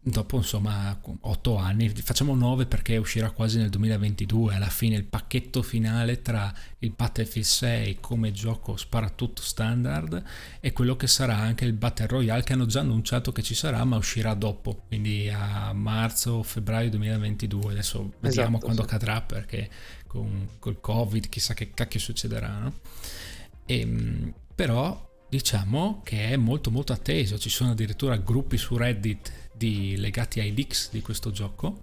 [0.00, 5.62] dopo insomma 8 anni, facciamo 9 perché uscirà quasi nel 2022, alla fine il pacchetto
[5.62, 10.22] finale tra il Battlefield 6 come gioco sparatutto standard
[10.60, 13.84] e quello che sarà anche il Battle Royale che hanno già annunciato che ci sarà
[13.84, 18.88] ma uscirà dopo, quindi a marzo febbraio 2022, adesso vediamo esatto, quando sì.
[18.88, 19.68] cadrà perché
[20.06, 22.72] con col covid chissà che cacchio succederà, no?
[23.68, 29.50] E, ehm, però diciamo che è molto molto atteso, ci sono addirittura gruppi su Reddit
[29.52, 31.82] di, legati ai leaks di questo gioco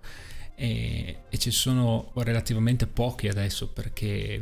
[0.56, 4.41] e, e, ci sono relativamente pochi adesso perché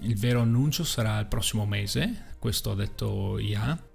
[0.00, 3.86] il vero annuncio sarà il prossimo mese, questo ha detto IA.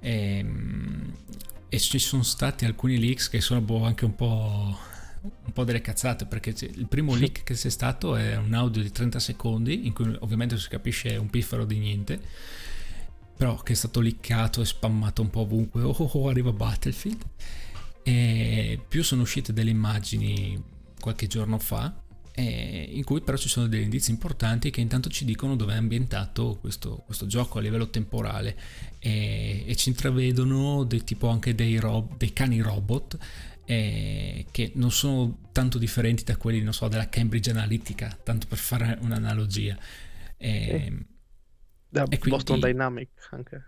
[0.00, 0.46] E,
[1.68, 4.76] e ci sono stati alcuni leaks che sono boh, anche un po',
[5.22, 8.90] un po' delle cazzate perché il primo leak che c'è stato è un audio di
[8.90, 12.20] 30 secondi in cui ovviamente si capisce un piffero di niente
[13.42, 15.82] però che è stato liccato e spammato un po' ovunque.
[15.82, 17.24] Oh, oh, oh arriva Battlefield.
[18.04, 20.62] E più sono uscite delle immagini
[21.00, 21.92] qualche giorno fa
[22.34, 26.56] in cui però ci sono degli indizi importanti che intanto ci dicono dove è ambientato
[26.60, 28.56] questo, questo gioco a livello temporale.
[28.98, 33.18] E, e ci intravedono dei, tipo anche dei, rob, dei cani robot
[33.64, 38.58] eh, che non sono tanto differenti da quelli non so, della Cambridge Analytica tanto per
[38.58, 39.78] fare un'analogia
[40.36, 41.06] eh,
[41.88, 43.66] da e quindi, Boston Dynamic anche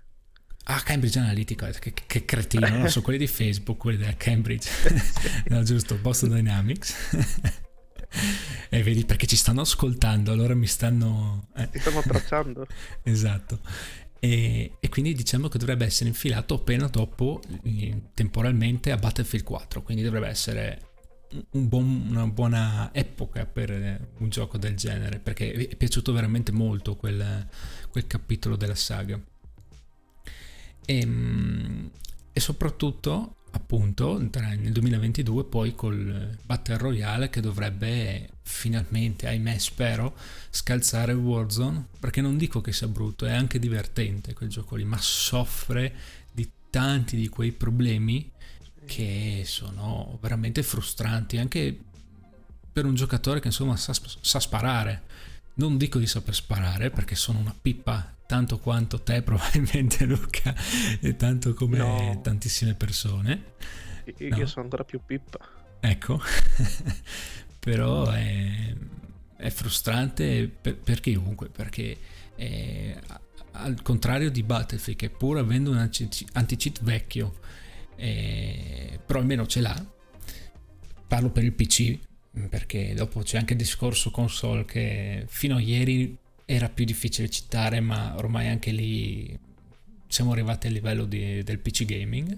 [0.66, 4.70] Ah, Cambridge Analytica, che, che cretino, non so, quelli di Facebook, quelli della Cambridge,
[5.48, 6.94] no, giusto, Boston Dynamics.
[8.70, 11.48] e vedi perché ci stanno ascoltando, allora mi stanno...
[11.54, 11.68] Eh.
[11.68, 12.66] Ti stanno tracciando.
[13.02, 13.61] esatto.
[14.24, 17.42] E, e, quindi diciamo che dovrebbe essere infilato appena dopo,
[18.14, 20.92] temporalmente, a Battlefield 4, quindi dovrebbe essere
[21.50, 26.96] un buon, una buona epoca per un gioco del genere, perché è piaciuto veramente molto
[26.96, 27.46] quel,
[27.90, 29.20] quel capitolo della saga.
[30.87, 31.90] E, ehm,
[32.32, 40.16] e soprattutto appunto nel 2022 poi col Battle Royale che dovrebbe finalmente, ahimè spero,
[40.50, 44.98] scalzare Warzone perché non dico che sia brutto, è anche divertente quel gioco lì, ma
[45.00, 45.94] soffre
[46.32, 48.30] di tanti di quei problemi
[48.86, 51.78] che sono veramente frustranti anche
[52.72, 55.02] per un giocatore che insomma sa, sa sparare.
[55.54, 60.54] Non dico di saper sparare perché sono una pippa tanto quanto te probabilmente Luca
[61.00, 62.20] e tanto come no.
[62.22, 63.52] tantissime persone.
[64.18, 64.46] Io no.
[64.46, 65.38] sono ancora più pippa.
[65.80, 66.20] Ecco,
[67.58, 68.74] però è,
[69.37, 71.96] è frustrante per, per, chiunque, perché
[72.34, 72.98] è,
[73.52, 77.34] al contrario di Battlefield che pur avendo un anti-cheat vecchio,
[77.96, 79.87] eh, però almeno ce l'ha,
[81.06, 81.98] parlo per il PC,
[82.48, 87.80] perché dopo c'è anche il discorso console che fino a ieri era più difficile citare,
[87.80, 89.38] ma ormai anche lì
[90.07, 92.37] siamo arrivati al livello di, del PC gaming.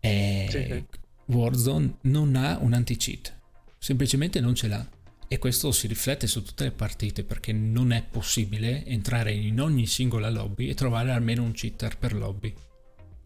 [0.00, 0.84] E sì.
[1.26, 3.34] Warzone non ha un anti-cheat,
[3.78, 4.86] semplicemente non ce l'ha.
[5.28, 9.86] E questo si riflette su tutte le partite perché non è possibile entrare in ogni
[9.86, 12.52] singola lobby e trovare almeno un cheater per lobby.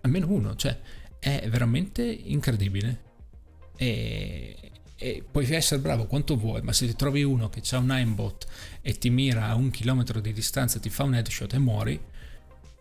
[0.03, 0.79] Almeno uno, cioè
[1.19, 3.03] è veramente incredibile.
[3.77, 4.57] E,
[4.99, 8.47] e puoi essere bravo quanto vuoi, ma se ti trovi uno che ha un aimbot
[8.81, 12.01] e ti mira a un chilometro di distanza, ti fa un headshot e muori,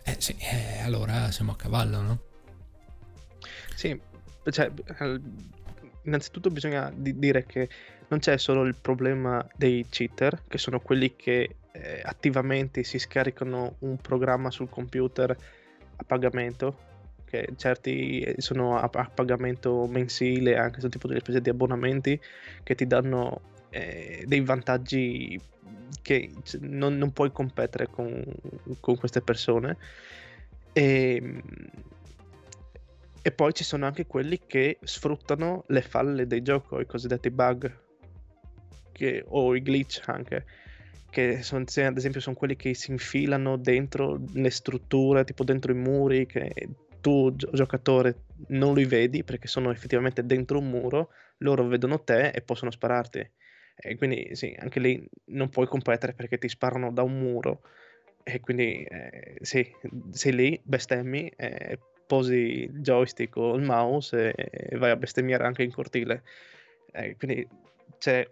[0.04, 2.20] eh sì, eh, allora siamo a cavallo, no?
[3.76, 4.00] Sì,
[4.50, 4.72] cioè,
[6.04, 7.68] innanzitutto bisogna dire che
[8.08, 13.76] non c'è solo il problema dei cheater, che sono quelli che eh, attivamente si scaricano
[13.80, 15.36] un programma sul computer
[15.98, 16.94] a pagamento
[17.26, 22.20] che certi sono a, a pagamento mensile, anche su tipo delle spese di abbonamenti
[22.64, 25.40] che ti danno eh, dei vantaggi
[26.02, 28.24] che non, non puoi competere con,
[28.80, 29.78] con, queste persone.
[30.72, 31.42] E, ehm,
[33.22, 37.76] e poi ci sono anche quelli che sfruttano le falle dei giochi, i cosiddetti bug
[38.92, 40.46] che, o i glitch anche
[41.16, 45.76] che sono, ad esempio sono quelli che si infilano dentro le strutture, tipo dentro i
[45.76, 46.52] muri, che
[47.06, 52.42] tu giocatore non li vedi perché sono effettivamente dentro un muro, loro vedono te e
[52.42, 53.32] possono spararti.
[53.76, 57.62] E quindi sì, anche lì non puoi competere perché ti sparano da un muro.
[58.24, 59.72] E quindi eh, sì,
[60.10, 65.44] sei lì, bestemmi, eh, posi il joystick o il mouse e, e vai a bestemmiare
[65.44, 66.24] anche in cortile.
[66.92, 67.48] Eh, quindi
[68.00, 68.28] c'è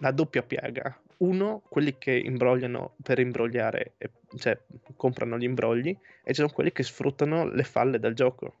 [0.00, 1.00] la doppia piaga.
[1.18, 3.94] Uno, quelli che imbrogliano per imbrogliare,
[4.36, 4.58] cioè
[4.96, 8.54] comprano gli imbrogli, e ci sono quelli che sfruttano le falle del gioco.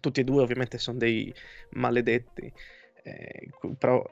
[0.00, 1.32] Tutti e due ovviamente sono dei
[1.72, 2.50] maledetti,
[3.02, 4.02] eh, però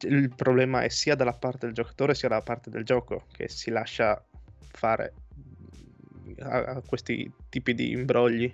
[0.00, 3.70] il problema è sia dalla parte del giocatore sia dalla parte del gioco che si
[3.70, 4.22] lascia
[4.68, 5.14] fare
[6.40, 8.52] a, a questi tipi di imbrogli.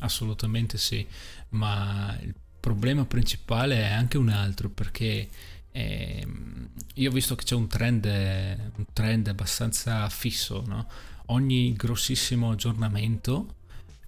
[0.00, 1.06] Assolutamente sì,
[1.50, 5.28] ma il problema principale è anche un altro perché
[5.72, 10.86] e ehm, io ho visto che c'è un trend, un trend abbastanza fisso, no?
[11.26, 13.54] ogni grossissimo aggiornamento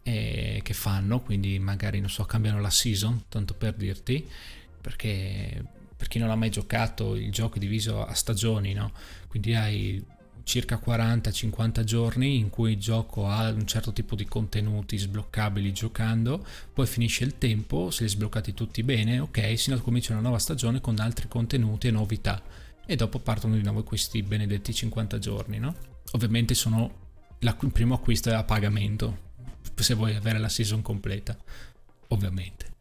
[0.03, 4.29] eh, che fanno, quindi magari non so, cambiano la season, tanto per dirti,
[4.81, 5.65] perché
[5.97, 8.93] per chi non ha mai giocato il gioco è diviso a stagioni, no?
[9.29, 10.05] quindi hai
[10.45, 16.45] circa 40-50 giorni in cui il gioco ha un certo tipo di contenuti sbloccabili giocando,
[16.73, 20.81] poi finisce il tempo, se li sbloccati tutti bene, ok, si comincia una nuova stagione
[20.81, 22.43] con altri contenuti e novità
[22.85, 25.75] e dopo partono di nuovo questi benedetti 50 giorni, no?
[26.13, 27.01] Ovviamente sono
[27.39, 29.31] il primo acquisto è a pagamento,
[29.75, 31.37] se vuoi avere la season completa,
[32.09, 32.75] ovviamente.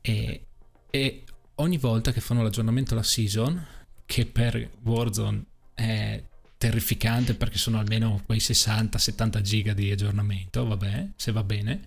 [0.00, 0.46] E,
[0.90, 1.24] e
[1.56, 3.64] ogni volta che fanno l'aggiornamento alla season,
[4.04, 5.44] che per Warzone
[5.74, 6.22] è
[6.66, 11.82] terrificante perché sono almeno quei 60-70 giga di aggiornamento, vabbè, se va bene.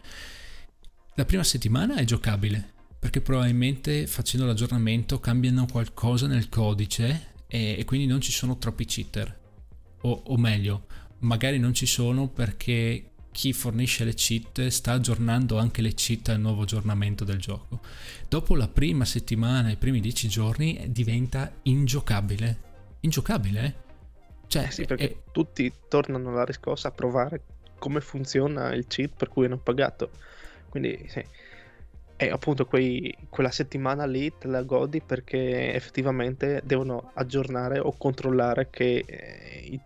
[1.16, 7.84] La prima settimana è giocabile perché probabilmente facendo l'aggiornamento cambiano qualcosa nel codice e, e
[7.84, 9.38] quindi non ci sono troppi cheater.
[10.04, 10.86] O, o meglio,
[11.20, 16.40] magari non ci sono perché chi fornisce le cheat sta aggiornando anche le cheat al
[16.40, 17.82] nuovo aggiornamento del gioco.
[18.30, 22.68] Dopo la prima settimana, i primi 10 giorni, diventa ingiocabile.
[23.02, 23.88] Ingiocabile?
[24.50, 25.16] Cioè, eh sì, perché è...
[25.32, 27.42] tutti tornano alla riscossa a provare
[27.78, 30.10] come funziona il cheat per cui hanno pagato.
[30.70, 31.24] Quindi sì.
[32.18, 38.70] E appunto quei, quella settimana lì te la godi perché effettivamente devono aggiornare o controllare
[38.72, 39.80] che eh, i,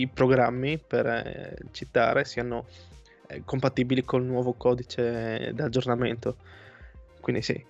[0.00, 2.66] i, programmi per eh, citare siano
[3.28, 6.36] eh, compatibili col nuovo codice d'aggiornamento.
[7.20, 7.64] Quindi sì,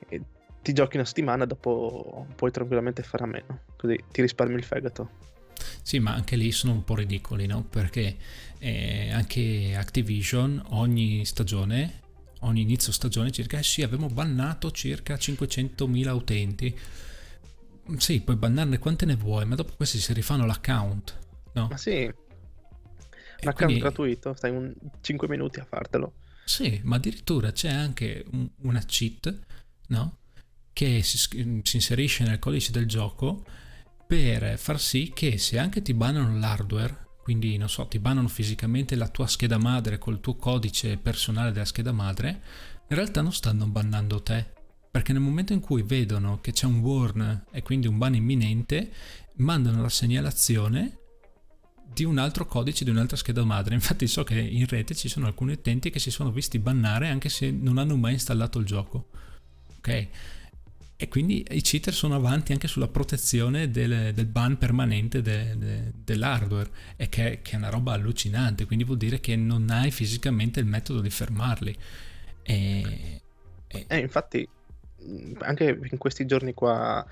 [0.62, 5.33] ti giochi una settimana, dopo puoi tranquillamente fare a meno, così ti risparmi il fegato.
[5.82, 7.62] Sì, ma anche lì sono un po' ridicoli, no?
[7.64, 8.16] Perché
[8.58, 12.00] eh, anche Activision ogni stagione,
[12.40, 16.78] ogni inizio stagione circa, eh sì, abbiamo bannato circa 500.000 utenti.
[17.98, 21.18] Sì, puoi bannarne quante ne vuoi, ma dopo questi si rifanno l'account,
[21.52, 21.68] no?
[21.68, 22.04] Ma sì,
[23.40, 23.78] l'account quindi...
[23.78, 26.14] gratuito, stai un 5 minuti a fartelo.
[26.44, 29.38] Sì, ma addirittura c'è anche un, una cheat,
[29.88, 30.18] no?
[30.72, 33.44] Che si, si inserisce nel codice del gioco
[34.06, 38.96] per far sì che se anche ti bannano l'hardware, quindi non so, ti bannano fisicamente
[38.96, 42.42] la tua scheda madre col tuo codice personale della scheda madre,
[42.88, 44.52] in realtà non stanno bannando te,
[44.90, 48.92] perché nel momento in cui vedono che c'è un warn e quindi un ban imminente,
[49.36, 50.98] mandano la segnalazione
[51.94, 53.74] di un altro codice di un'altra scheda madre.
[53.74, 57.28] Infatti so che in rete ci sono alcuni utenti che si sono visti bannare anche
[57.28, 59.08] se non hanno mai installato il gioco.
[59.78, 60.08] Ok?
[60.96, 65.92] E quindi i cheater sono avanti anche sulla protezione del, del ban permanente de, de,
[66.04, 70.60] dell'hardware, e che, che, è una roba allucinante, quindi vuol dire che non hai fisicamente
[70.60, 71.76] il metodo di fermarli.
[72.42, 73.20] E,
[73.66, 73.84] e...
[73.88, 74.48] Eh, infatti,
[75.38, 77.04] anche in questi giorni qua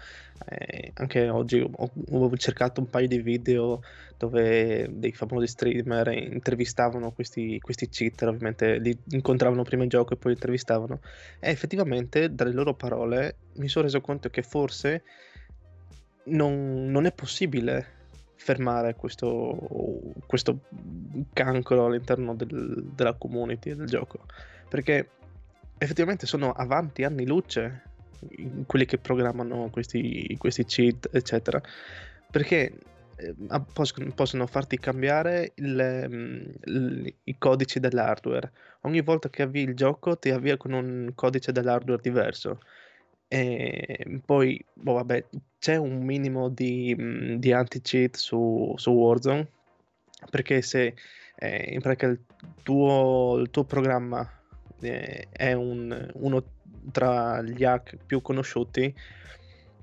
[0.48, 3.82] eh, anche oggi ho, ho, cercato un paio di video
[4.16, 10.16] dove dei famosi streamer intervistavano questi, questi cheater, ovviamente li incontravano prima in gioco e
[10.16, 11.00] poi intervistavano.
[11.40, 15.02] E effettivamente, dalle loro parole, mi sono reso conto che forse
[16.24, 18.00] non, non è possibile
[18.36, 19.58] fermare questo,
[20.26, 20.60] questo
[21.32, 24.20] cancro all'interno del, della community del gioco.
[24.68, 25.08] Perché
[25.82, 27.82] effettivamente sono avanti anni luce
[28.66, 31.60] quelli che programmano questi, questi cheat, eccetera,
[32.30, 32.72] perché
[33.16, 33.34] eh,
[34.14, 38.52] possono farti cambiare il, il, i codici dell'hardware.
[38.82, 42.60] Ogni volta che avvii il gioco ti avvia con un codice dell'hardware diverso.
[43.26, 45.24] E poi, boh, vabbè,
[45.58, 49.48] c'è un minimo di, mm, di anti-cheat su, su Warzone,
[50.30, 50.94] perché se
[51.36, 52.20] eh, in pratica il
[52.62, 54.41] tuo, il tuo programma
[54.82, 56.44] eh, è un, uno
[56.90, 58.94] tra gli hack più conosciuti,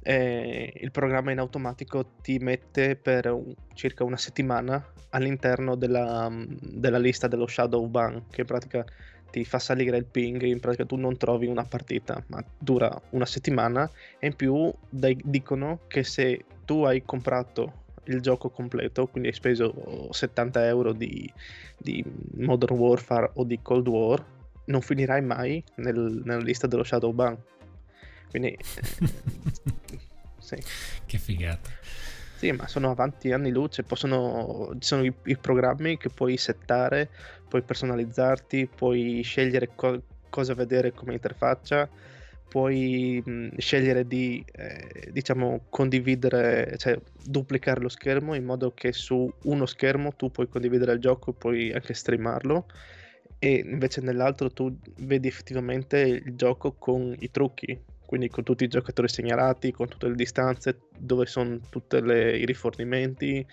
[0.02, 6.98] eh, il programma in automatico ti mette per un, circa una settimana all'interno della, della,
[6.98, 8.86] lista dello shadow ban, che in pratica
[9.30, 13.26] ti fa salire il ping, in pratica tu non trovi una partita, ma dura una
[13.26, 19.30] settimana e in più dai, dicono che se tu hai comprato il gioco completo, quindi
[19.30, 21.32] hai speso 70 euro di,
[21.78, 22.04] di
[22.38, 24.26] Modern Warfare o di Cold War,
[24.70, 27.38] non finirai mai nel, nella lista dello Shadow Ban.
[28.30, 28.58] Quindi...
[30.40, 30.58] sì.
[31.06, 31.70] Che figata.
[32.36, 37.10] Sì, ma sono avanti anni luce, possono, ci sono i, i, programmi che puoi settare,
[37.50, 41.90] puoi personalizzarti, puoi scegliere co- cosa vedere come interfaccia,
[42.48, 49.30] puoi mh, scegliere di, eh, diciamo, condividere, cioè duplicare lo schermo in modo che su
[49.44, 52.68] uno schermo tu puoi condividere il gioco e puoi anche streamarlo
[53.40, 58.68] e invece nell'altro tu vedi effettivamente il gioco con i trucchi, quindi con tutti i
[58.68, 63.46] giocatori segnalati, con tutte le distanze, dove sono tutti i rifornimenti,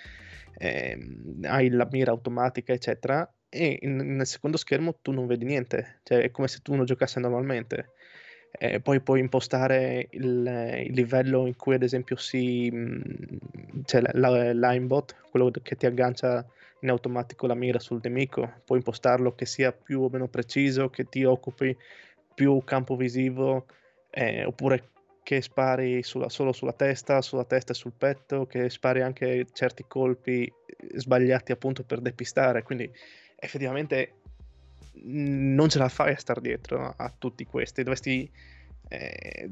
[0.58, 3.30] ehm, hai la mira automatica, eccetera.
[3.48, 6.84] E in, nel secondo schermo tu non vedi niente, cioè è come se tu non
[6.84, 7.92] giocassi normalmente.
[8.58, 13.00] eh, poi puoi impostare il, il, livello in cui ad esempio si mm,
[13.84, 16.44] c'è la, l'aimbot, quello che ti aggancia
[16.80, 21.08] in automatico la mira sul nemico, puoi impostarlo che sia più o meno preciso, che
[21.08, 21.76] ti occupi
[22.34, 23.66] più campo visivo,
[24.10, 24.90] eh, oppure
[25.22, 29.84] che spari sulla, solo sulla testa, sulla testa e sul petto, che spari anche certi
[29.88, 30.52] colpi
[30.94, 32.88] sbagliati appunto per depistare, quindi
[33.36, 34.20] effettivamente
[35.02, 38.30] non ce la fai a star dietro a tutti questi, dovresti...
[38.88, 39.50] Eh,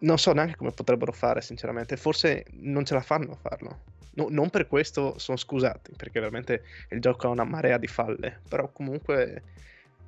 [0.00, 1.96] non so neanche come potrebbero fare, sinceramente.
[1.96, 3.80] Forse non ce la fanno a farlo.
[4.14, 8.40] No, non per questo sono scusati, perché veramente il gioco ha una marea di falle.
[8.48, 9.42] Però comunque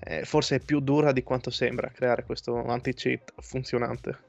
[0.01, 4.27] eh, forse è più dura di quanto sembra creare questo anti-cheat funzionante.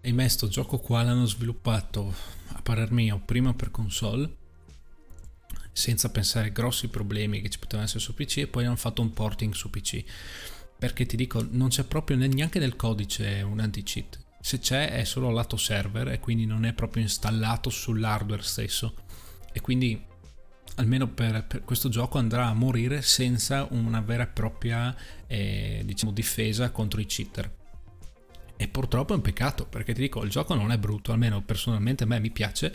[0.00, 2.14] E me sto gioco qua l'hanno sviluppato,
[2.52, 4.44] a parer mio, prima per console
[5.76, 9.02] senza pensare ai grossi problemi che ci potevano essere su PC e poi hanno fatto
[9.02, 10.02] un porting su PC.
[10.78, 14.18] Perché ti dico, non c'è proprio neanche nel codice un anti-cheat.
[14.40, 18.94] Se c'è è solo lato server e quindi non è proprio installato sull'hardware stesso.
[19.52, 20.00] E quindi
[20.76, 24.94] almeno per, per, questo gioco andrà a morire senza una vera e propria
[25.26, 27.50] eh, diciamo, difesa contro i cheater.
[28.56, 32.04] E purtroppo è un peccato perché ti dico, il gioco non è brutto, almeno personalmente
[32.04, 32.74] a me mi piace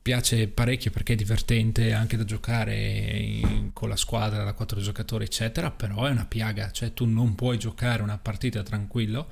[0.00, 5.24] piace parecchio perché è divertente anche da giocare in, con la squadra da quattro giocatori
[5.24, 9.28] eccetera però è una piaga cioè tu non puoi giocare una partita tranquillo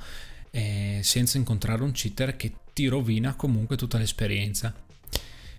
[0.51, 4.73] eh, senza incontrare un cheater che ti rovina comunque tutta l'esperienza.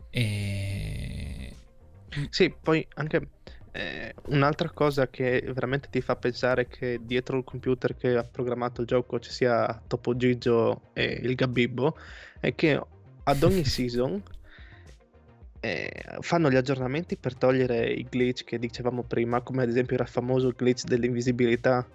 [0.09, 1.53] E...
[2.29, 3.27] sì poi anche
[3.73, 8.79] eh, un'altra cosa che veramente ti fa pensare che dietro il computer che ha programmato
[8.79, 11.97] il gioco ci sia Topo Gigio e il Gabibbo
[12.39, 12.81] è che
[13.23, 14.23] ad ogni season
[15.65, 15.89] eh,
[16.19, 20.47] fanno gli aggiornamenti per togliere i glitch che dicevamo prima, come ad esempio era famoso
[20.47, 21.87] il glitch dell'invisibilità,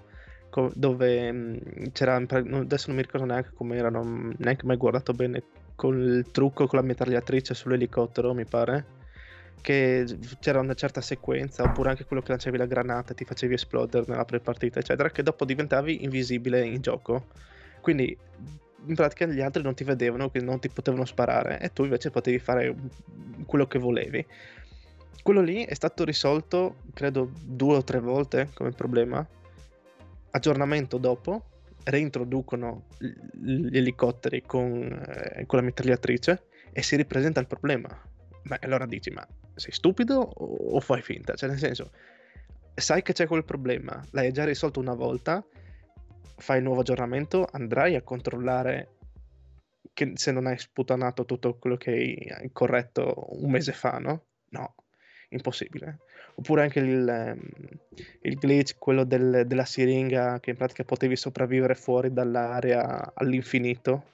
[0.51, 4.77] co- dove mh, mm, c'era, adesso non mi ricordo neanche come era, non neanche mai
[4.77, 5.43] guardato bene,
[5.77, 8.85] con il trucco con la mitragliatrice sull'elicottero, mi pare,
[9.62, 10.05] che
[10.41, 14.25] c'era una certa sequenza, oppure anche quello che lanciavi la granata, ti facevi esplodere nella
[14.25, 17.27] pre-partita, eccetera, che dopo diventavi invisibile in gioco.
[17.81, 18.16] Quindi
[18.87, 22.11] in pratica gli altri non ti vedevano, che non ti potevano sparare e tu invece
[22.11, 22.74] potevi fare
[23.47, 24.26] quello che volevi.
[25.22, 29.26] Quello lì è stato risolto, credo, due o tre volte come problema.
[30.31, 31.45] Aggiornamento dopo,
[31.85, 37.89] reintroducono gli elicotteri con, eh, con la mitragliatrice e si ripresenta il problema.
[38.43, 41.35] Beh, allora dici, ma sei stupido o fai finta?
[41.35, 41.91] Cioè, nel senso,
[42.74, 45.45] sai che c'è quel problema, l'hai già risolto una volta,
[46.37, 48.97] fai il nuovo aggiornamento, andrai a controllare
[49.93, 54.25] che se non hai sputanato tutto quello che hai corretto un mese fa, no?
[54.51, 54.75] No,
[55.31, 56.01] impossibile.
[56.37, 57.49] Oppure anche il, ehm,
[58.23, 64.05] il glitch, quello del, della siringa, che in pratica potevi sopravvivere fuori dall'area all'infinito.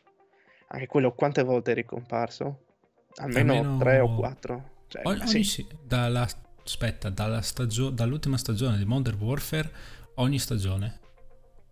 [0.69, 2.65] Anche quello quante volte è ricomparso?
[3.17, 3.79] Almeno, Almeno...
[3.79, 4.71] tre o quattro.
[4.89, 5.67] Cioè, ogni, sì.
[5.83, 6.27] dalla,
[6.65, 9.71] aspetta, dalla stagio- dall'ultima stagione di Modern Warfare,
[10.17, 11.05] ogni stagione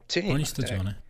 [0.07, 1.03] sì, ogni stagione.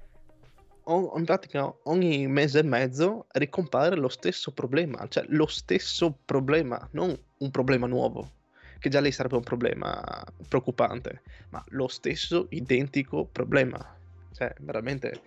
[0.85, 6.89] O, in pratica ogni mese e mezzo ricompare lo stesso problema, cioè lo stesso problema,
[6.93, 8.31] non un problema nuovo,
[8.79, 13.97] che già lì sarebbe un problema preoccupante, ma lo stesso identico problema.
[14.33, 15.21] Cioè, veramente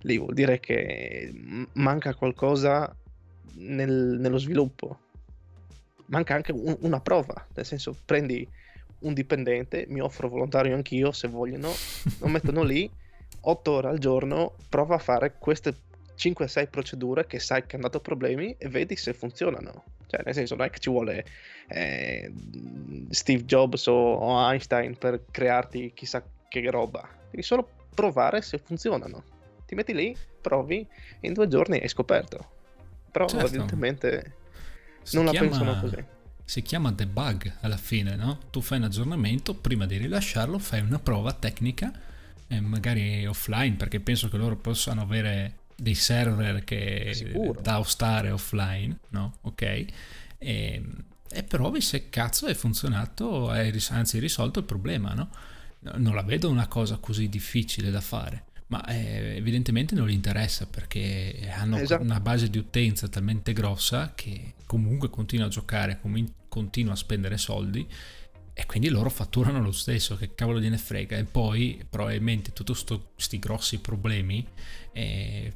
[0.00, 1.32] lì vuol dire che
[1.72, 2.94] manca qualcosa
[3.54, 4.98] nel, nello sviluppo.
[6.06, 8.46] Manca anche un, una prova, nel senso prendi
[9.00, 11.72] un dipendente, mi offro volontario anch'io se vogliono,
[12.18, 12.90] lo mettono lì
[13.40, 15.74] 8 ore al giorno, prova a fare queste
[16.16, 19.84] 5-6 procedure che sai che hanno dato problemi e vedi se funzionano.
[20.06, 21.24] Cioè, nel senso, non è che ci vuole
[21.68, 22.32] eh,
[23.10, 27.08] Steve Jobs o, Einstein per crearti chissà che roba.
[27.30, 29.22] Devi solo provare se funzionano.
[29.66, 30.86] Ti metti lì, provi,
[31.20, 32.58] e in due giorni hai scoperto.
[33.10, 33.46] Però certo.
[33.46, 34.34] evidentemente
[35.02, 36.04] si non chiama, la pensano così.
[36.44, 38.38] Si chiama debug alla fine, no?
[38.50, 41.92] Tu fai un aggiornamento, prima di rilasciarlo fai una prova tecnica
[42.50, 47.60] eh, magari offline, perché penso che loro possano avere dei server che Sicuro.
[47.60, 49.36] da ostare offline, no?
[49.42, 49.62] Ok.
[49.62, 50.82] E,
[51.32, 55.30] e provi se cazzo è funzionato, hai anzi risolto il problema, no?
[55.98, 60.64] Non la vedo una cosa così difficile da fare ma eh, evidentemente non gli interessa
[60.66, 62.02] perché hanno esatto.
[62.04, 65.98] una base di utenza talmente grossa che comunque continua a giocare,
[66.48, 67.84] continua a spendere soldi
[68.60, 71.16] e quindi loro fatturano lo stesso, che cavolo gliene frega.
[71.16, 72.74] E poi probabilmente tutti
[73.14, 74.46] questi grossi problemi,
[74.92, 75.52] eh,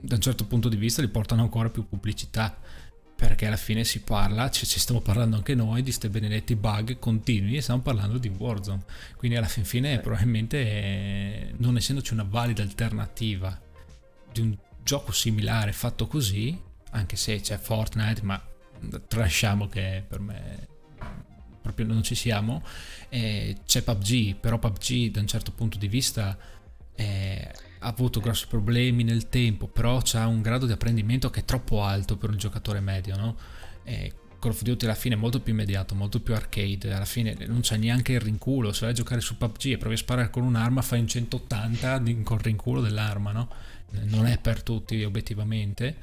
[0.00, 2.58] da un certo punto di vista, li portano ancora più pubblicità.
[3.16, 6.98] perché alla fine si parla, ci, ci stiamo parlando anche noi di questi benedetti bug
[6.98, 8.84] continui e stiamo parlando di Warzone.
[9.16, 13.58] Quindi alla fin fine probabilmente eh, non essendoci una valida alternativa
[14.32, 16.60] di un gioco similare fatto così,
[16.90, 18.42] anche se c'è Fortnite, ma
[19.06, 20.68] trasciamo che per me
[21.64, 22.62] proprio non ci siamo,
[23.08, 26.36] eh, c'è PUBG, però PUBG da un certo punto di vista...
[26.96, 27.50] Eh,
[27.84, 31.82] ha avuto grossi problemi nel tempo, però ha un grado di apprendimento che è troppo
[31.82, 33.36] alto per un giocatore medio, no?
[33.84, 37.36] E Call of Duty alla fine è molto più immediato, molto più arcade, alla fine
[37.46, 40.30] non c'è neanche il rinculo, se vai a giocare su PUBG e provi a sparare
[40.30, 43.48] con un'arma fai un 180 con il rinculo dell'arma, no?
[43.90, 45.96] Non è per tutti obiettivamente.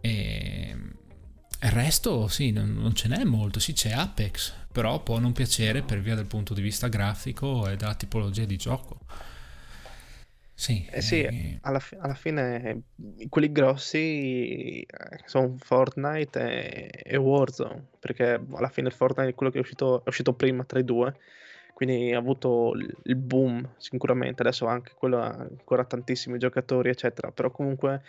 [0.00, 0.76] E
[1.62, 5.82] il resto sì, non, non ce n'è molto, sì c'è Apex, però può non piacere
[5.82, 9.00] per via del punto di vista grafico e della tipologia di gioco.
[10.54, 12.82] Sì, Eh sì, eh, alla, fi- alla fine
[13.30, 14.86] quelli grossi eh,
[15.24, 20.08] sono Fortnite e, e Warzone, perché alla fine Fortnite è quello che è uscito, è
[20.08, 21.16] uscito prima tra i due,
[21.72, 22.72] quindi ha avuto
[23.04, 28.02] il boom sicuramente, adesso anche quello ha ancora tantissimi giocatori, eccetera, però comunque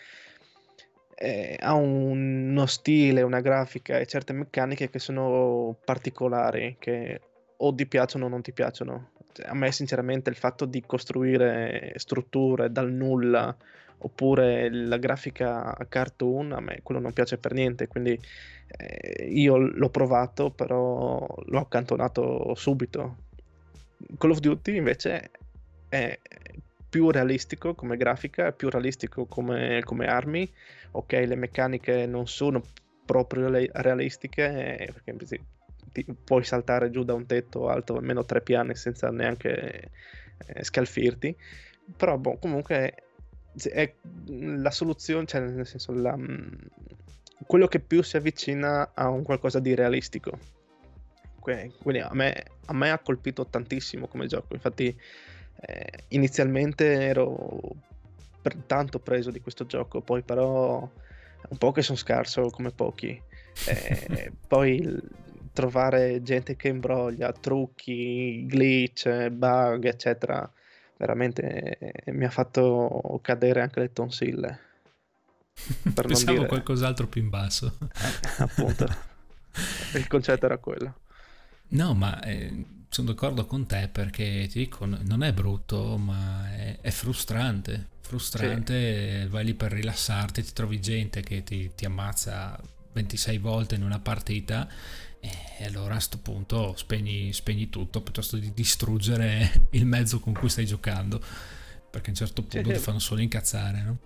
[1.21, 7.21] eh, ha un- uno stile, una grafica e certe meccaniche che sono particolari, che
[7.57, 9.11] o ti piacciono o non ti piacciono.
[9.31, 13.55] Cioè, a me sinceramente il fatto di costruire strutture dal nulla
[13.99, 18.19] oppure la grafica cartoon, a me quello non piace per niente, quindi
[18.77, 23.17] eh, io l'ho provato, però l'ho accantonato subito.
[24.17, 25.29] Call of Duty invece
[25.87, 26.17] è
[26.91, 30.51] più realistico come grafica, più realistico come, come armi.
[30.91, 32.61] Ok, le meccaniche non sono
[33.05, 35.41] proprio le- realistiche, eh, perché sì,
[35.93, 39.89] ti puoi saltare giù da un tetto alto almeno tre piani senza neanche
[40.47, 41.33] eh, scalfirti.
[41.95, 42.93] Però boh, comunque
[43.71, 43.93] è
[44.27, 46.51] la soluzione, cioè nel senso la, mm,
[47.47, 50.37] quello che più si avvicina a un qualcosa di realistico.
[51.39, 54.53] Quindi a me, a me ha colpito tantissimo come gioco.
[54.53, 54.95] Infatti,
[55.61, 57.59] eh, inizialmente ero
[58.41, 60.89] per- tanto preso di questo gioco, poi però
[61.49, 63.21] un po' che sono scarso come pochi.
[63.67, 64.99] Eh, poi
[65.53, 70.49] trovare gente che imbroglia, trucchi, glitch, bug, eccetera,
[70.97, 74.59] veramente eh, mi ha fatto cadere anche le tonsille.
[75.93, 77.77] Per pensavo dire, qualcos'altro più in basso.
[77.81, 78.87] eh, appunto,
[79.93, 80.95] il concetto era quello.
[81.71, 86.79] No, ma eh, sono d'accordo con te perché ti dico, non è brutto, ma è,
[86.81, 87.89] è frustrante.
[88.01, 92.59] Frustrante, vai lì per rilassarti, ti trovi gente che ti, ti ammazza
[92.91, 94.67] 26 volte in una partita
[95.19, 100.49] e allora a sto punto spegni, spegni tutto piuttosto di distruggere il mezzo con cui
[100.49, 101.19] stai giocando,
[101.89, 102.81] perché a un certo Sì, punto ti sì.
[102.81, 103.99] fanno solo incazzare, no?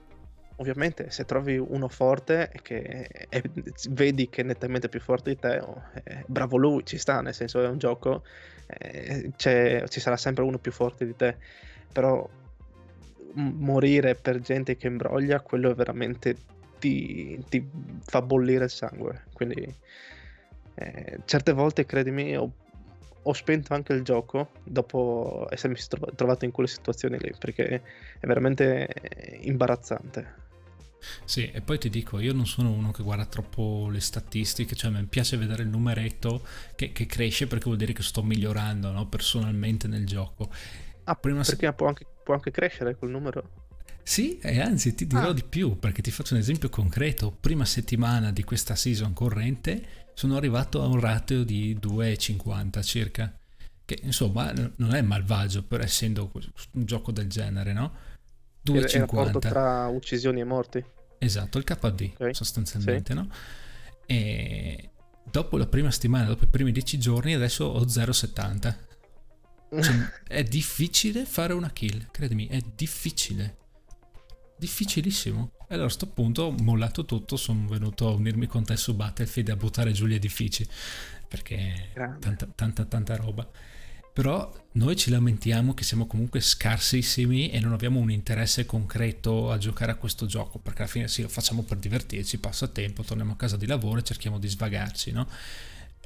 [0.58, 3.42] Ovviamente, se trovi uno forte che è-
[3.90, 7.34] vedi che è nettamente più forte di te, oh, è bravo lui, ci sta, nel
[7.34, 8.24] senso è un gioco,
[8.68, 11.38] eh, ci sarà sempre uno più forte di te,
[11.92, 12.28] però
[13.34, 16.38] morire per gente che imbroglia, quello veramente
[16.80, 17.68] ti, ti
[18.04, 19.24] fa bollire il sangue.
[19.34, 19.76] Quindi
[20.76, 22.52] eh, certe volte, credimi, ho,
[23.22, 27.82] ho spento anche il gioco dopo essermi trova- trovato in quelle situazioni lì, perché
[28.20, 30.44] è veramente eh, imbarazzante.
[31.24, 34.92] Sì, e poi ti dico, io non sono uno che guarda troppo le statistiche, cioè
[34.92, 36.46] mi piace vedere il numeretto
[36.76, 40.50] che, che cresce perché vuol dire che sto migliorando, no, personalmente nel gioco.
[41.06, 43.50] Ah, Prima se- perché può anche, può anche crescere quel numero?
[44.04, 45.34] Sì, e anzi ti dirò Ah.
[45.34, 47.32] di più perché ti faccio un esempio concreto.
[47.32, 53.36] Prima settimana di questa season corrente sono arrivato a un ratio di 2,50 circa.
[53.84, 56.32] Che insomma non è malvagio per essendo
[56.74, 57.94] un gioco del genere, no?
[58.66, 59.50] Il, il rapporto 2,50.
[59.50, 60.84] tra uccisioni e morti.
[61.18, 63.28] Esatto, il KD Ok, sostanzialmente, no?
[64.06, 64.90] E
[65.30, 68.76] dopo la prima settimana, dopo i primi 10 giorni, adesso ho 0,70.
[69.82, 73.58] Cioè, è difficile fare una kill, credimi, è difficile.
[74.58, 75.52] Difficilissimo.
[75.68, 78.96] E allora a sto punto ho mollato tutto, sono venuto a unirmi con te su
[78.96, 80.66] Battlefield e a buttare giù gli edifici.
[81.28, 83.50] Perché tanta, tanta, tanta roba.
[84.16, 89.58] Però noi ci lamentiamo che siamo comunque scarsissimi e non abbiamo un interesse concreto a
[89.58, 93.34] giocare a questo gioco, perché alla fine sì, lo facciamo per divertirci, passa tempo, torniamo
[93.34, 95.28] a casa di lavoro e cerchiamo di svagarci, no?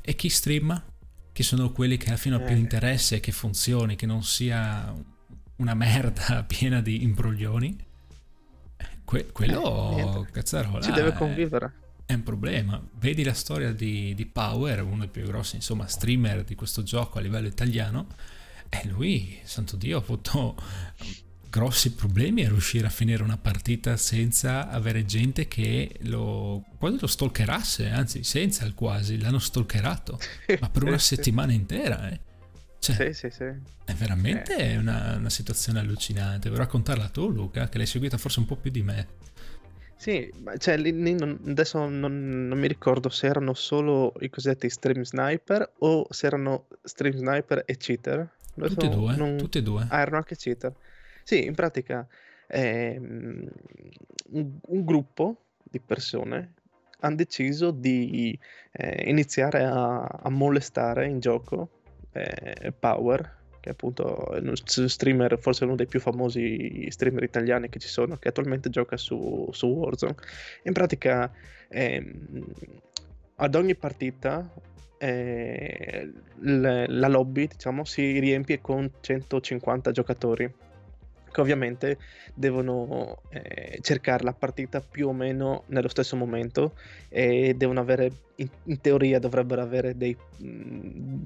[0.02, 0.84] E chi streama?
[1.32, 2.60] Che sono quelli che alla fine hanno più Eh.
[2.60, 4.92] interesse che funzioni, che non sia
[5.58, 7.78] una merda piena di imbroglioni.
[9.06, 11.74] Que- quello, Eh, cazzarola, Si deve è- convivere.
[12.10, 12.84] È un problema.
[12.98, 17.20] Vedi la storia di, di Power, uno dei più grossi insomma, streamer di questo gioco
[17.20, 18.08] a livello italiano,
[18.68, 20.56] e lui, santo Dio, ha avuto
[21.48, 27.06] grossi problemi a riuscire a finire una partita senza avere gente che lo quasi lo
[27.06, 30.20] stalkerasse, anzi senza il quasi, l'hanno stalkerato,
[30.60, 32.22] ma per una settimana intera, eh.
[32.80, 33.44] Cioè, sì, sì, sì.
[33.86, 34.78] È veramente eh.
[34.78, 36.48] una, una, situazione allucinante.
[36.48, 39.08] Vuoi raccontarla tu, Luca, che l'hai seguita forse un po' più di me?
[40.00, 45.02] Sì, cioè, lì, non, adesso non, non, mi ricordo se erano solo i cosiddetti stream
[45.02, 48.32] sniper o se erano stream sniper e cheater.
[48.56, 49.36] Tutti e due, non...
[49.36, 49.86] tutti e due.
[49.90, 50.74] Ah, erano anche cheater.
[51.22, 52.08] Sì, in pratica
[52.48, 53.50] eh, un,
[54.68, 56.54] un, gruppo di persone
[57.02, 58.40] hanno deciso di
[58.72, 61.82] eh, iniziare a, a, molestare in gioco
[62.14, 67.80] eh, Power, che è appunto uno streamer, forse uno dei più famosi streamer italiani che
[67.80, 70.16] ci sono, che attualmente gioca su, su Warzone.
[70.64, 71.32] In pratica
[71.68, 72.46] ehm,
[73.36, 74.52] ad ogni partita
[74.98, 80.54] eh, la lobby diciamo, si riempie con 150 giocatori
[81.32, 81.98] che ovviamente
[82.34, 86.74] devono eh, cercare la partita più o meno nello stesso momento
[87.10, 90.46] e devono avere, in, in teoria dovrebbero avere dei, mh,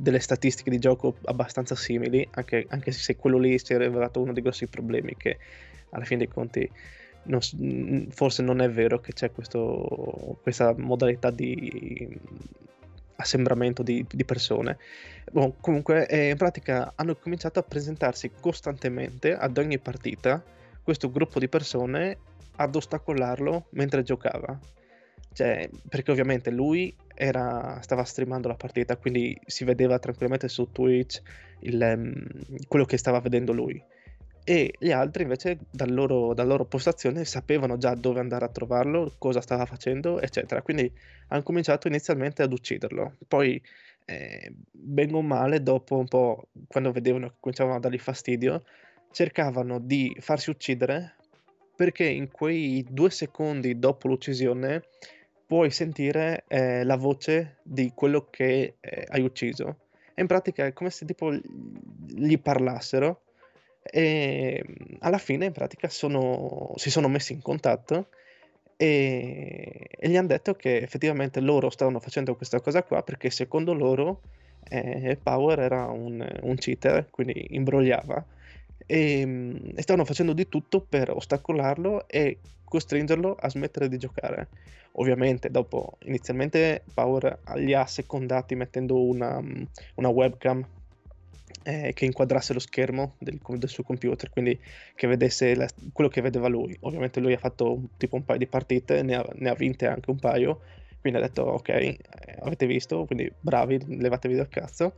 [0.02, 4.34] delle statistiche di gioco abbastanza simili, anche, anche, se quello lì si è rivelato uno
[4.34, 5.38] dei grossi problemi che
[5.90, 6.70] alla fine dei conti
[7.24, 7.40] non,
[8.10, 12.20] forse non è vero che c'è questo, questa modalità di
[13.16, 14.78] assembramento di, di persone.
[15.32, 20.44] Bon, comunque, eh, in pratica hanno cominciato a presentarsi costantemente ad ogni partita
[20.82, 22.18] questo gruppo di persone
[22.56, 24.60] ad ostacolarlo mentre giocava.
[25.34, 31.22] Cioè, perché ovviamente lui era, stava streamando la partita, quindi si vedeva tranquillamente su Twitch
[31.62, 32.24] il, um,
[32.68, 33.84] quello che stava vedendo lui
[34.46, 39.14] e gli altri invece dal loro, dalla loro postazione sapevano già dove andare a trovarlo,
[39.18, 40.62] cosa stava facendo, eccetera.
[40.62, 40.92] Quindi
[41.30, 43.16] hanno cominciato inizialmente ad ucciderlo.
[43.28, 43.62] Poi,
[44.06, 48.64] eh, bene o male, dopo un po', quando vedevano che cominciavano a dargli fastidio,
[49.12, 51.16] cercavano di farsi uccidere
[51.76, 54.84] perché in quei due secondi dopo l'uccisione
[55.46, 59.78] puoi sentire eh, la voce di quello che eh, hai ucciso.
[60.14, 63.22] E in pratica è come se tipo gli parlassero
[63.84, 68.08] e mhmm, alla fine in pratica sono, si sono messi in contatto
[68.78, 73.74] e, e gli hanno detto che effettivamente loro stavano facendo questa cosa qua perché secondo
[73.74, 74.22] loro
[74.70, 78.26] eh, Power era un, un cheater, quindi imbrogliava
[78.86, 84.50] e, mhmm, e stavano facendo di tutto per ostacolarlo e costringerlo a smettere di giocare.
[84.94, 89.42] Ovviamente dopo inizialmente Power li ha secondati mettendo una,
[89.96, 90.66] una webcam
[91.64, 94.60] eh, che inquadrasse lo schermo del, del, suo computer, quindi
[94.96, 96.76] che vedesse la, quello che vedeva lui.
[96.82, 100.10] Ovviamente lui ha fatto tipo un paio di partite, ne ha, ne ha vinte anche
[100.10, 100.62] un paio,
[101.00, 102.00] quindi ha detto ok, eh,
[102.42, 104.94] avete visto, quindi bravi, levatevi dal cazzo.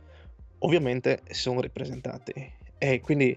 [0.60, 2.32] Ovviamente si sono ripresentati
[2.78, 3.36] e quindi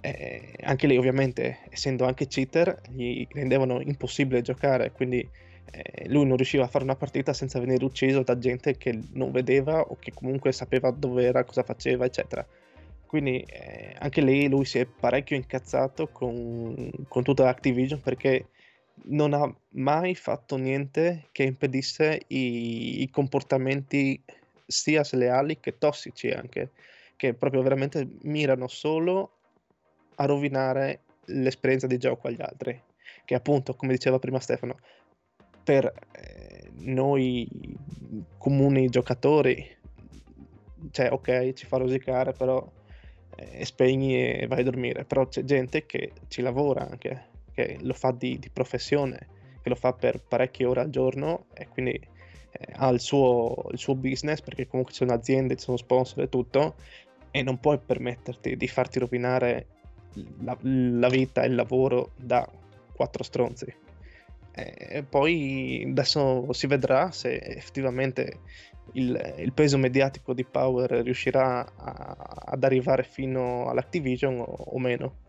[0.00, 5.28] eh, anche lì ovviamente essendo anche cheater gli rendevano impossibile giocare, quindi
[5.70, 9.30] eh, lui non riusciva a fare una partita senza venire ucciso da gente che non
[9.30, 12.46] vedeva o che comunque sapeva dove era, cosa faceva, eccetera.
[13.06, 18.48] Quindi eh, anche lì lui si è parecchio incazzato con, con tutta Activision perché
[19.06, 24.20] non ha mai fatto niente che impedisse i, i comportamenti
[24.66, 26.70] sia sleali che tossici anche,
[27.16, 29.30] che proprio veramente mirano solo
[30.16, 32.80] a rovinare l'esperienza di gioco agli altri.
[33.24, 34.78] Che appunto, come diceva prima Stefano,
[35.64, 37.48] per eh, noi
[38.38, 39.66] comuni giocatori,
[40.90, 42.70] cioè ok, ci fa rosicare, però
[43.36, 47.94] eh, spegni e vai a dormire, però c'è gente che ci lavora anche, che lo
[47.94, 49.26] fa di, di professione,
[49.62, 53.78] che lo fa per parecchie ore al giorno e quindi eh, ha il suo, il
[53.78, 56.74] suo business perché comunque c'è un'azienda, ci sono sponsor e tutto
[57.30, 59.66] e non puoi permetterti di farti rovinare
[60.40, 62.48] la, la vita e il lavoro da
[62.94, 63.82] quattro stronzi.
[64.56, 68.38] E poi adesso si vedrà se effettivamente
[68.92, 75.22] il, il peso mediatico di Power riuscirà a, ad arrivare fino all'Activision o, o meno.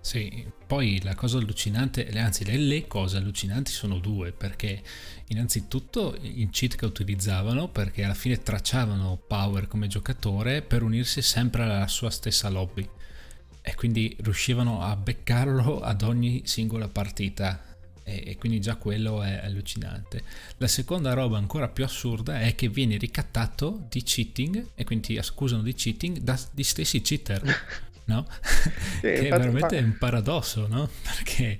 [0.00, 4.82] Sì, poi la cosa allucinante, anzi le, le, cose allucinanti sono due, perché
[5.28, 11.62] innanzitutto in cheat che utilizzavano, perché alla fine tracciavano Power come giocatore per unirsi sempre
[11.62, 12.88] alla sua stessa lobby
[13.66, 17.73] e quindi riuscivano a beccarlo ad ogni singola partita
[18.04, 20.22] e, quindi già quello è allucinante.
[20.58, 25.18] La seconda roba ancora più assurda è che viene ricattato di cheating e quindi ti
[25.18, 27.42] accusano di cheating dagli stessi cheater.
[28.06, 28.26] No?
[28.96, 29.82] Sì, che è veramente fa...
[29.82, 30.90] un paradosso, no?
[31.00, 31.58] Perché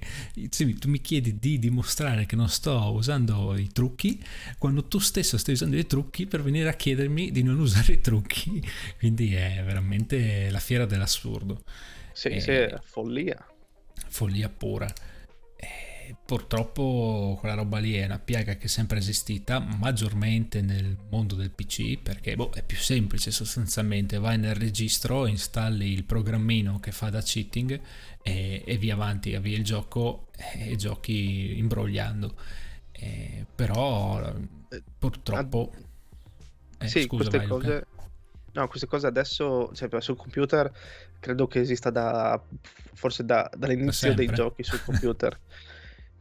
[0.50, 4.22] sì, tu mi chiedi di dimostrare che non sto usando i trucchi
[4.58, 8.00] quando tu stesso stai usando i trucchi per venire a chiedermi di non usare i
[8.02, 8.62] trucchi.
[8.98, 11.62] Quindi è veramente la fiera dell'assurdo.
[12.12, 12.40] Sì, e...
[12.42, 13.42] sì, follia.
[14.06, 14.92] Follia pura
[16.24, 21.50] purtroppo quella roba lì è una piaga che è sempre esistita, maggiormente nel mondo del
[21.50, 27.10] PC, perché boh, è più semplice sostanzialmente, vai nel registro, installi il programmino che fa
[27.10, 27.80] da cheating
[28.22, 32.34] e, e via avanti, avvii il gioco e giochi imbrogliando.
[32.92, 34.34] Eh, però
[34.98, 35.72] purtroppo...
[36.78, 37.86] Eh, sì, scusa, queste vai, cose...
[38.52, 40.72] No, queste cose adesso, cioè, sul computer
[41.18, 42.40] credo che esista da
[42.92, 45.38] forse da, dall'inizio dei giochi sul computer.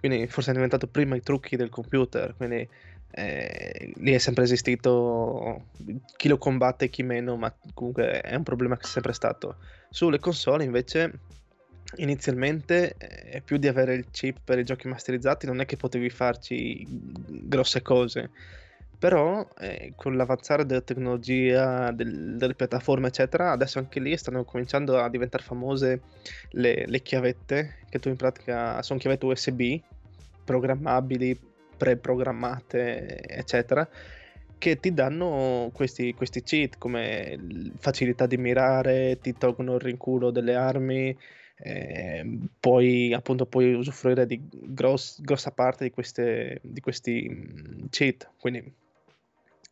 [0.04, 2.68] quindi forse è diventato prima i trucchi del computer, quindi
[3.12, 5.68] eh, lì è sempre esistito
[6.18, 9.56] chi lo combatte e chi meno, ma comunque è un problema che è sempre stato.
[9.90, 11.20] Sulle console invece
[11.96, 16.10] inizialmente eh, più di avere il chip per i giochi masterizzati non è che potevi
[16.10, 18.30] farci grosse cose
[19.04, 24.98] però eh, con l'avanzare della tecnologia, del, delle piattaforme, eccetera, adesso anche lì stanno cominciando
[24.98, 26.04] a diventare famose
[26.52, 29.82] le, le chiavette, che tu in pratica sono chiavette USB
[30.44, 31.40] programmabili,
[31.78, 33.88] preprogrammate, eccetera,
[34.58, 40.56] che ti danno questi, questi cheat come facilità di mirare, ti tolgono il rinculo delle
[40.56, 41.18] armi,
[41.58, 48.30] eh, poi appunto puoi usufruire di gross, grossa parte di, queste, di questi cheat.
[48.40, 48.74] Quindi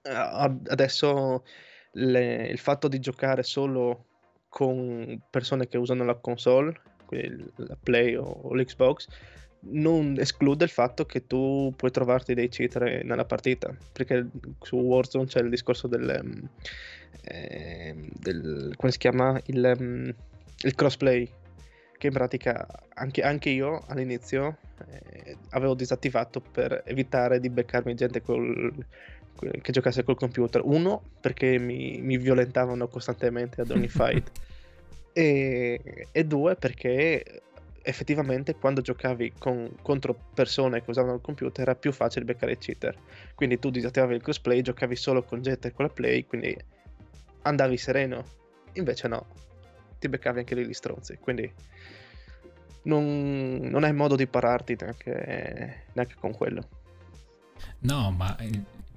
[0.04, 1.44] adesso
[1.92, 4.06] le, il fatto di giocare solo
[4.50, 6.74] con persone che usano la console,
[7.56, 9.08] la Play o, o l'Xbox,
[9.64, 14.28] non esclude il fatto che tu puoi trovarti dei cheater nella partita, perché
[14.62, 16.50] su Warzone c'è il discorso del,
[17.24, 20.14] eh, del come si chiama il, um,
[20.64, 21.30] il crossplay,
[21.98, 24.58] che in pratica anche, anche io all'inizio
[24.90, 28.74] eh, avevo disattivato per evitare di beccarmi gente col,
[29.62, 30.62] che giocasse col computer.
[30.64, 34.32] Uno, perché mi, mi violentavano costantemente ad ogni fight.
[35.14, 37.24] e, e, due, perché
[37.84, 42.58] effettivamente quando giocavi con, contro persone che usavano il computer era più facile beccare i
[42.58, 42.96] cheater.
[43.36, 46.56] Quindi tu disattivavi il crossplay, giocavi solo con Jet e con la Play, quindi
[47.44, 48.24] andavi sereno.
[48.74, 49.26] Invece no,
[50.00, 51.18] ti beccavi anche lì gli stronzi.
[51.18, 51.52] Quindi
[52.84, 56.68] non, non hai modo di pararti neanche, neanche con quello.
[57.80, 58.36] No, ma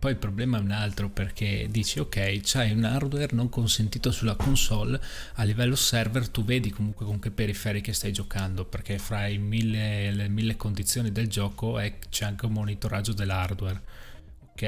[0.05, 4.35] poi il problema è un altro perché dici ok, c'hai un hardware non consentito sulla
[4.35, 5.01] console,
[5.37, 10.13] a livello server tu vedi comunque con che periferiche stai giocando perché fra i mille,
[10.13, 13.81] le mille condizioni del gioco è, c'è anche un monitoraggio dell'hardware.
[14.51, 14.63] Ok?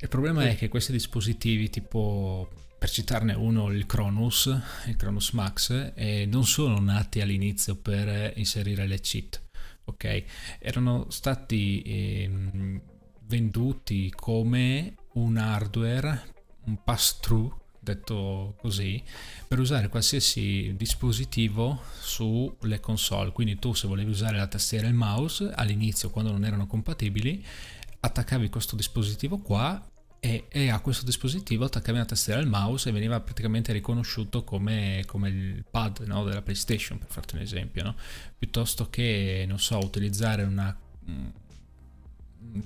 [0.00, 4.54] Il problema è che questi dispositivi tipo per citarne uno il Cronus,
[4.88, 9.40] il Cronus Max, eh, non sono nati all'inizio per inserire le cheat,
[9.84, 10.24] ok?
[10.58, 12.80] Erano stati eh,
[13.34, 16.22] venduti come un hardware,
[16.66, 19.02] un pass-through, detto così,
[19.48, 23.32] per usare qualsiasi dispositivo sulle console.
[23.32, 27.44] Quindi tu se volevi usare la tastiera e il mouse all'inizio quando non erano compatibili,
[27.98, 29.84] attaccavi questo dispositivo qua
[30.20, 34.44] e, e, a questo dispositivo attaccavi la tastiera e il mouse e veniva praticamente riconosciuto
[34.44, 37.96] come, come il pad no, della PlayStation, per farti un esempio, no?
[38.38, 40.74] piuttosto che, non so, utilizzare una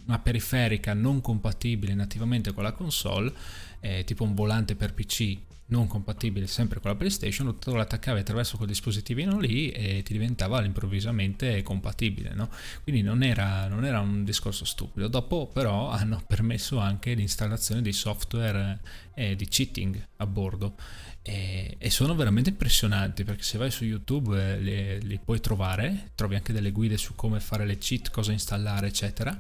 [0.07, 3.33] una periferica non compatibile nativamente con la console,
[3.81, 8.21] eh, tipo un volante per PC non compatibile sempre con la PlayStation, tu lo attaccavi
[8.21, 12.33] attraverso quel dispositivino lì e ti diventava improvvisamente compatibile.
[12.35, 12.49] No?
[12.83, 15.09] Quindi non era, non era, un discorso stupido.
[15.09, 18.81] Dopo però hanno permesso anche l'installazione di software
[19.15, 20.77] eh, di cheating a bordo
[21.23, 26.53] e, sono veramente impressionanti perché se vai su YouTube eh, li puoi trovare, trovi anche
[26.53, 29.37] delle guide su come fare le cheat, cosa installare eccetera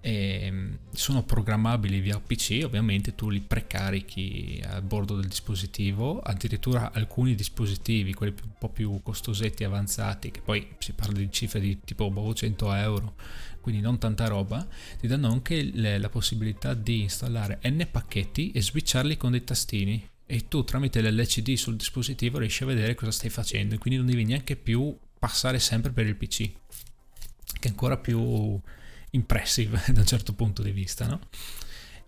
[0.00, 6.92] e mm, sono programmabili via PC, ovviamente tu li precarichi a bordo del dispositivo, addirittura
[6.92, 11.80] alcuni dispositivi, quelli un po' più costosetti avanzati, che poi si parla di cifre di
[11.84, 13.14] tipo 100 boh, euro,
[13.60, 14.66] quindi non tanta roba,
[15.00, 20.08] ti danno anche le, la possibilità di installare n pacchetti e switcharli con dei tastini.
[20.28, 24.08] E tu tramite l'LCD sul dispositivo riesci a vedere cosa stai facendo e quindi non
[24.08, 26.50] devi neanche più passare sempre per il PC,
[27.58, 28.60] che è ancora più
[29.16, 31.20] impressive da un certo punto di vista, no?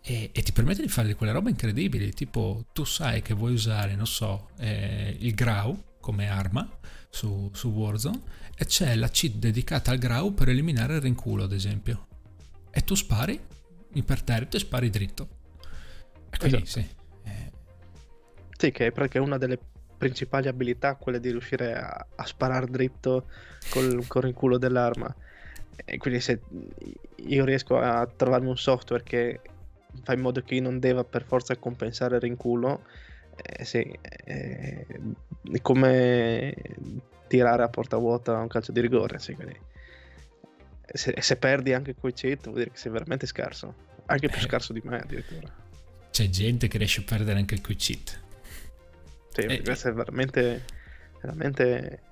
[0.00, 3.94] E, e, ti permette di fare quelle robe incredibili, tipo tu sai che vuoi usare,
[3.96, 6.66] non so, eh, il Grau come arma
[7.11, 8.20] su, su, Warzone
[8.56, 12.06] e c'è la cheat dedicata al Grau per eliminare il rinculo, ad esempio.
[12.70, 13.38] E tu spari
[13.94, 15.28] imperterrito e spari dritto.
[16.30, 16.80] E quindi esatto.
[16.80, 16.88] sì.
[17.24, 17.52] Eh.
[18.56, 19.59] Sì, che è perché una delle
[19.98, 23.26] principali abilità quella di riuscire a, a sparare dritto
[23.70, 25.14] col, col rinculo dell'arma.
[25.85, 26.41] E quindi se
[27.16, 29.41] io riesco a trovarmi un software che
[30.03, 32.85] fa in modo che io non debba per forza compensare il rinculo,
[33.37, 34.87] eh, sì, eh,
[35.53, 36.55] è come
[37.26, 39.37] tirare a porta vuota un calcio di rigore, sì,
[40.93, 43.74] se, se, perdi anche quei cheat vuol dire che sei veramente scarso,
[44.07, 44.43] anche più eh.
[44.43, 45.55] scarso di me addirittura.
[46.11, 48.20] C'è gente che riesce a perdere anche quei cheat.
[49.29, 50.64] Sì, eh, questo è veramente,
[51.20, 52.03] veramente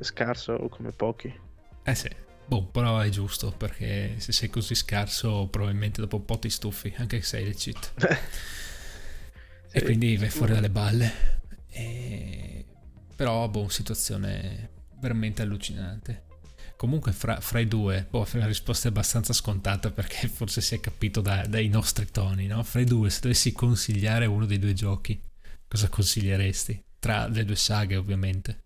[0.00, 1.32] scarso come pochi.
[1.84, 2.24] Eh sì.
[2.48, 6.94] Boh, però è giusto perché se sei così scarso probabilmente dopo un po' ti stufi,
[6.96, 7.92] anche se sei le cheat.
[9.66, 9.76] sì.
[9.76, 11.40] E quindi vai fuori dalle balle.
[11.68, 12.64] E...
[13.16, 14.70] Però, boh, situazione
[15.00, 16.24] veramente allucinante.
[16.76, 20.80] Comunque fra, fra i due, boh, la risposta è abbastanza scontata perché forse si è
[20.80, 22.62] capito da, dai nostri toni, no?
[22.62, 25.20] Fra i due, se dovessi consigliare uno dei due giochi,
[25.66, 26.84] cosa consiglieresti?
[27.00, 28.65] Tra le due saghe, ovviamente.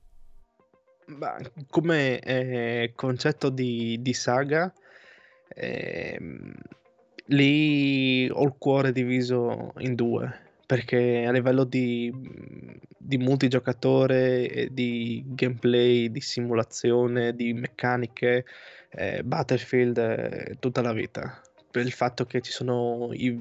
[1.16, 4.72] Beh, come eh, concetto di, di saga,
[5.48, 6.18] eh,
[7.26, 12.12] lì ho il cuore diviso in due perché a livello di,
[12.96, 18.44] di multigiocatore, di gameplay, di simulazione, di meccaniche,
[18.90, 21.42] eh, Battlefield è tutta la vita.
[21.68, 23.36] Per il fatto che ci sono i,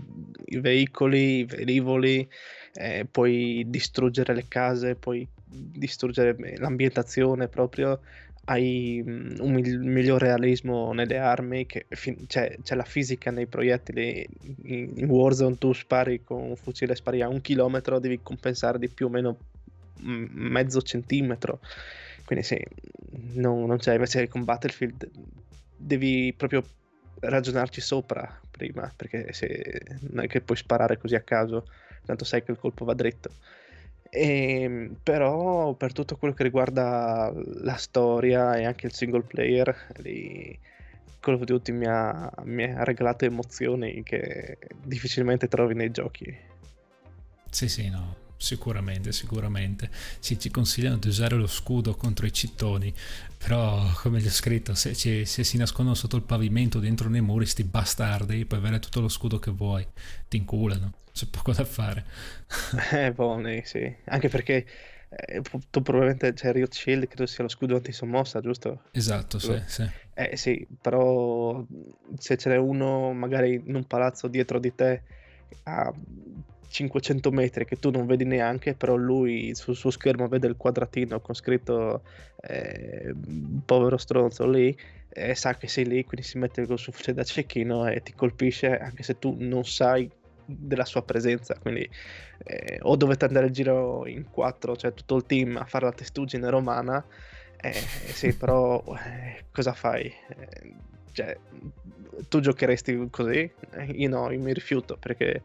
[0.45, 2.28] i veicoli, i velivoli,
[2.74, 8.01] eh, puoi distruggere le case, puoi distruggere l'ambientazione proprio,
[8.45, 14.25] hai mm, un miglior realismo nelle armi, fi- c'è, c'è, la fisica nei proiettili,
[14.63, 18.89] in, in, Warzone tu spari con un fucile, spari a un chilometro, devi compensare di
[18.89, 19.37] più o meno
[20.03, 21.59] mm, mezzo centimetro,
[22.25, 22.63] quindi sì,
[23.33, 25.09] non, non c'è, invece con Battlefield
[25.75, 26.63] devi proprio
[27.21, 31.67] ragionarci sopra prima, perché se, non è che puoi sparare così a caso,
[32.05, 33.31] tanto sai che il colpo va dritto.
[34.10, 37.32] E, ehm, però per tutto quello che riguarda
[37.62, 40.57] la storia e anche il single player, lì
[41.20, 46.36] Call of Duty mi ha, mi ha regalato emozioni che difficilmente trovi nei giochi.
[47.49, 48.28] Sì, sì, no.
[48.41, 49.89] Sicuramente, sicuramente.
[50.20, 52.93] Sì, ci consigliano di usare lo scudo contro i cittoni,
[53.38, 57.20] però come gli ho scritto, se, ci, se, si nascondono sotto il pavimento, dentro nei
[57.20, 59.86] muri, sti bastardi, puoi avere tutto lo scudo che vuoi,
[60.30, 62.05] ti inculano, c'è poco da fare.
[62.93, 63.93] eh, buoni, sì.
[64.05, 64.65] Anche perché
[65.09, 68.84] eh, tu probabilmente c'è Riot Shield, credo sia lo scudo antisommossa, giusto?
[68.91, 69.89] Esatto, sì, sì.
[70.13, 71.65] Eh sì, però
[72.17, 75.01] se ce n'è uno magari in un palazzo dietro di te
[75.63, 75.93] a
[76.70, 81.20] 500 metri che tu non vedi neanche, però lui sul suo schermo vede il quadratino
[81.20, 82.03] con scritto
[82.41, 83.13] eh,
[83.65, 84.78] povero stronzo lì
[85.09, 88.13] e sa che sei lì, quindi si mette col suo fucile da cecchino e ti
[88.13, 90.09] colpisce anche se tu non sai
[90.49, 91.55] della sua presenza.
[91.59, 91.89] Quindi
[92.43, 95.91] eh, o dovete andare in giro in quattro, cioè tutto il team a fare la
[95.91, 97.03] testuggine romana.
[97.61, 100.05] Eh, sì, però eh, cosa fai?
[100.05, 100.73] Eh,
[101.11, 101.37] cioè,
[102.27, 103.51] tu giocheresti così?
[103.71, 105.41] Eh, io no, io mi rifiuto perché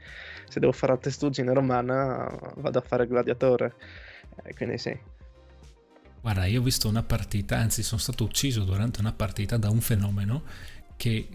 [0.49, 3.75] se devo fare la testuggine romana vado a fare gladiatore.
[4.43, 4.97] Eh, quindi sì.
[6.21, 9.81] Guarda, io ho visto una partita, anzi sono stato ucciso durante una partita da un
[9.81, 10.43] fenomeno
[10.97, 11.29] che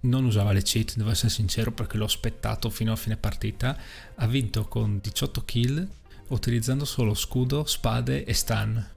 [0.00, 3.76] non usava le cheat, devo essere sincero perché l'ho aspettato fino a fine partita,
[4.14, 5.88] ha vinto con 18 kill
[6.28, 8.88] utilizzando solo scudo, spade e stun.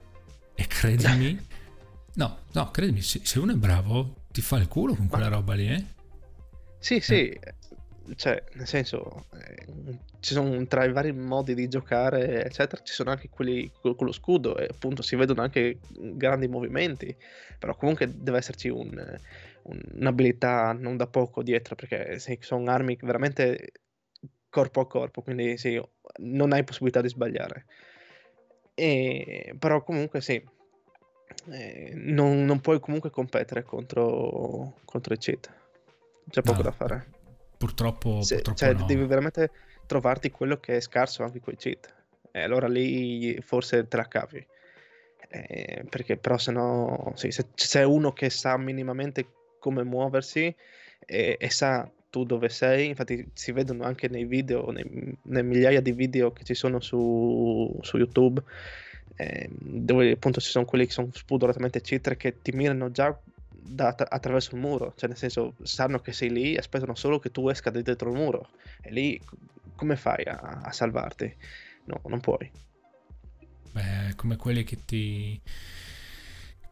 [0.54, 1.38] E credimi,
[2.14, 5.68] no, no, credimi, se uno è bravo ti fa il culo con quella roba lì,
[5.68, 5.84] eh?
[6.78, 7.54] Sì, sì, eh.
[8.16, 9.66] cioè, nel senso, eh,
[10.18, 14.06] ci sono tra i vari modi di giocare, eccetera, ci sono anche quelli con, con
[14.06, 17.14] lo scudo e appunto si vedono anche grandi movimenti,
[17.58, 19.18] però comunque deve esserci un, un,
[19.64, 23.72] un'abilità non da poco dietro, perché sì, sono armi veramente
[24.48, 25.80] corpo a corpo, quindi sì,
[26.18, 27.66] non hai possibilità di sbagliare.
[28.74, 30.42] E, però comunque sì,
[31.50, 35.52] eh, non, non, puoi comunque competere contro, contro i cheat.
[36.30, 37.06] C'è poco no, da fare.
[37.56, 38.86] Purtroppo, Se, purtroppo cioè, no.
[38.86, 39.50] devi veramente
[39.86, 41.92] trovarti quello che è scarso anche con i cheat.
[42.30, 44.46] E allora lì forse te la cavi.
[45.28, 49.26] Eh, perché però se no, sì, se c'è uno che sa minimamente
[49.64, 50.54] come muoversi
[51.06, 54.84] e, e, sa tu dove sei, infatti si vedono anche nei video, nei,
[55.22, 58.42] nei migliaia di video che ci sono su, su YouTube,
[59.16, 63.94] eh, dove appunto ci sono quelli che sono spudoratamente cheater che ti mirano già da,
[63.96, 67.70] attraverso il muro, cioè nel senso sanno che sei lì, aspettano solo che tu esca
[67.70, 68.50] di dietro il muro
[68.82, 69.18] e lì
[69.74, 71.34] come fai a, a salvarti?
[71.86, 72.50] No, non puoi.
[73.72, 75.40] Beh, come quelli che ti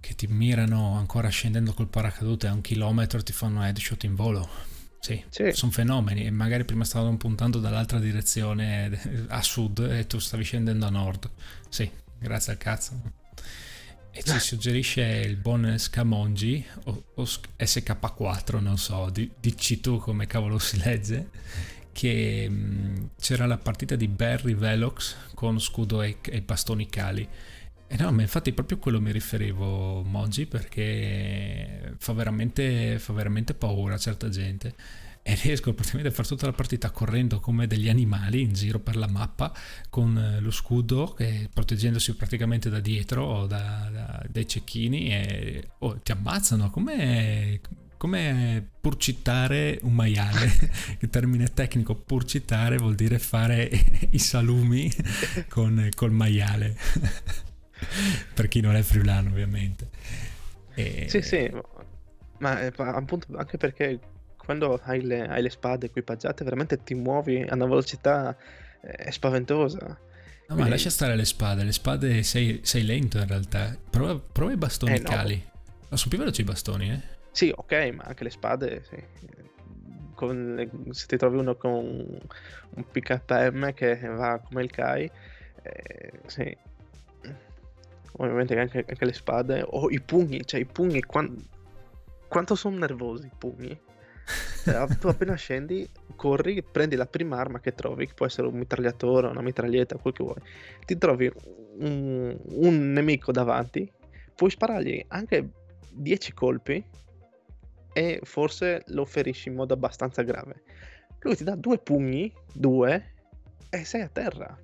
[0.03, 4.49] che ti mirano ancora scendendo col paracadute a un chilometro ti fanno headshot in volo.
[4.99, 5.51] Sì, sì.
[5.53, 10.87] sono fenomeni e magari prima stavano puntando dall'altra direzione a sud e tu stavi scendendo
[10.87, 11.31] a nord.
[11.69, 11.89] Sì,
[12.19, 13.01] grazie al cazzo.
[14.11, 20.27] E ci suggerisce il buon Scamongi o, o SK4, non so, di, dici tu come
[20.27, 21.31] cavolo si legge,
[21.93, 27.27] che mh, c'era la partita di Barry Velox con scudo e, e bastoni cali.
[27.93, 33.97] E no, ma infatti proprio quello mi riferivo Moji perché fa veramente, fa veramente paura
[33.97, 34.75] a certa gente
[35.21, 38.97] e riesco praticamente a fare tutta la partita correndo come degli animali in giro per
[38.97, 39.53] la mappa
[39.91, 45.69] con eh, lo scudo che, proteggendosi praticamente da dietro o da, da, dai cecchini e
[45.81, 47.61] oh, ti ammazzano come
[47.99, 50.51] come purcittare un maiale.
[50.99, 53.71] Il termine tecnico purcitare vuol dire fare
[54.11, 54.91] i salumi
[55.49, 56.77] con, col maiale.
[58.35, 59.89] per chi non è friulano, ovviamente.
[60.75, 61.07] E...
[61.09, 61.51] Sì, sì,
[62.39, 64.01] ma eh, appunto anche perché
[64.37, 68.37] quando hai le, hai le spade equipaggiate veramente ti muovi a una velocità
[68.81, 69.87] eh, spaventosa.
[69.87, 69.97] No,
[70.47, 70.63] Quindi...
[70.65, 73.77] ma lascia stare le spade, le spade sei, sei lento in realtà.
[73.89, 75.43] Prova, prova i bastoni eh, cali.
[75.89, 75.97] No.
[75.97, 77.01] sono più veloci i bastoni, eh?
[77.31, 79.31] Sì, ok, ma anche le spade, sì.
[80.23, 85.11] Le, se ti trovi uno con un PKM che va come il Kai,
[85.63, 86.57] eh, sì.
[88.19, 91.41] Ovviamente anche, anche, le spade, o i pugni, cioè i pugni, quant,
[92.29, 93.81] quanto sono nervosi i pugni?
[94.65, 98.55] Cioè, tu appena scendi, corri, prendi la prima arma che trovi, che può essere un
[98.55, 100.41] mitragliatore, una mitraglietta, quel che vuoi.
[100.85, 101.33] Ti trovi
[101.79, 103.91] un, un nemico davanti,
[104.35, 105.49] puoi sparargli anche
[105.91, 106.85] 10 colpi
[107.93, 110.63] e forse lo ferisci in modo abbastanza grave.
[111.21, 113.13] Lui ti dà due pugni, due,
[113.71, 114.57] e sei a terra.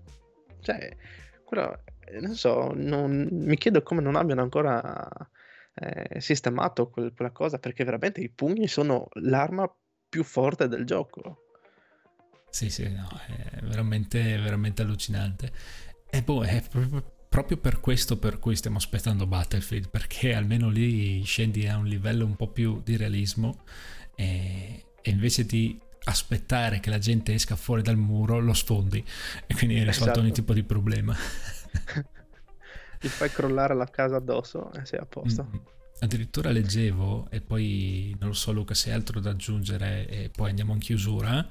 [0.60, 0.96] Cioè,
[1.44, 1.78] quello,
[2.20, 5.08] non so, non, mi chiedo come non abbiano ancora
[5.74, 9.70] eh, sistemato quel, quella cosa, perché veramente i pugni sono l'arma
[10.08, 11.44] più forte del gioco.
[12.50, 15.52] Sì, sì, no, è veramente, veramente allucinante.
[16.10, 21.22] E boh, è proprio proprio per questo per cui stiamo aspettando Battlefield, perché almeno lì
[21.24, 23.64] scendi a un livello un po' più di realismo
[24.14, 29.04] e, e invece di aspettare che la gente esca fuori dal muro lo sfondi
[29.46, 30.20] e quindi hai risolto esatto.
[30.20, 31.14] ogni tipo di problema.
[32.98, 35.44] Ti fai crollare la casa addosso e sei a posto.
[35.44, 35.64] Mm-hmm.
[36.00, 40.50] Addirittura leggevo, e poi non lo so Luca se hai altro da aggiungere e poi
[40.50, 41.48] andiamo in chiusura,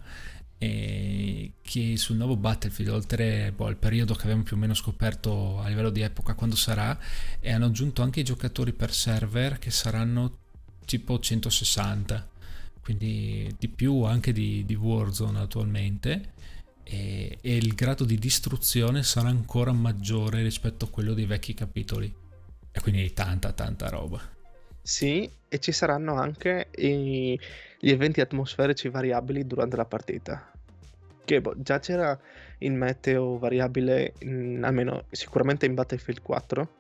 [0.57, 5.59] e che sul nuovo Battlefield, oltre boh, al periodo che abbiamo più o meno scoperto
[5.59, 6.97] a livello di epoca quando sarà,
[7.39, 10.37] e hanno aggiunto anche i giocatori per server che saranno
[10.85, 12.27] tipo 160,
[12.81, 16.35] quindi di più anche di, di Warzone attualmente.
[16.89, 22.13] E, e il grado di distruzione sarà ancora maggiore rispetto a quello dei vecchi capitoli.
[22.71, 24.21] E quindi tanta, tanta roba.
[24.81, 27.37] Sì, e ci saranno anche i,
[27.77, 30.49] gli eventi atmosferici variabili durante la partita.
[31.25, 32.17] Che boh, già c'era
[32.59, 36.75] il meteo variabile, in, almeno sicuramente in Battlefield 4.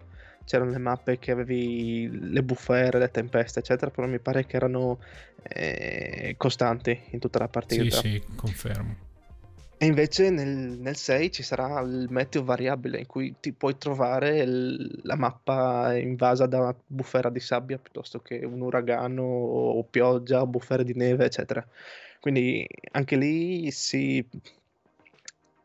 [0.45, 4.99] C'erano le mappe che avevi le bufere, le tempeste, eccetera, però mi pare che erano
[5.43, 7.97] eh, costanti in tutta la partita.
[7.97, 9.06] Sì, sì, confermo.
[9.79, 10.47] E invece nel,
[10.79, 15.95] nel 6 ci sarà il meteo variabile in cui ti puoi trovare il- la mappa
[15.95, 20.93] invasa da una bufera di sabbia piuttosto che un uragano o pioggia o bufere di
[20.95, 21.63] neve, eccetera.
[22.19, 24.27] Quindi anche lì si,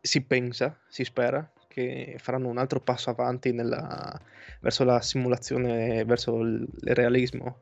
[0.01, 4.21] si pensa, si spera che faranno un altro passo avanti nella-
[4.61, 7.61] verso la simulazione, verso il realismo.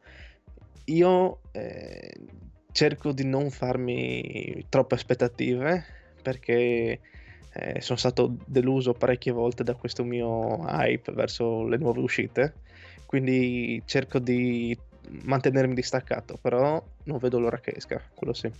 [0.86, 2.12] Io eh,
[2.72, 7.00] cerco di non farmi troppe aspettative perché
[7.52, 12.54] eh, sono stato deluso parecchie volte da questo mio hype verso le nuove uscite,
[13.06, 14.76] quindi cerco di
[15.22, 18.50] mantenermi distaccato, però non vedo l'ora che esca, quello sì.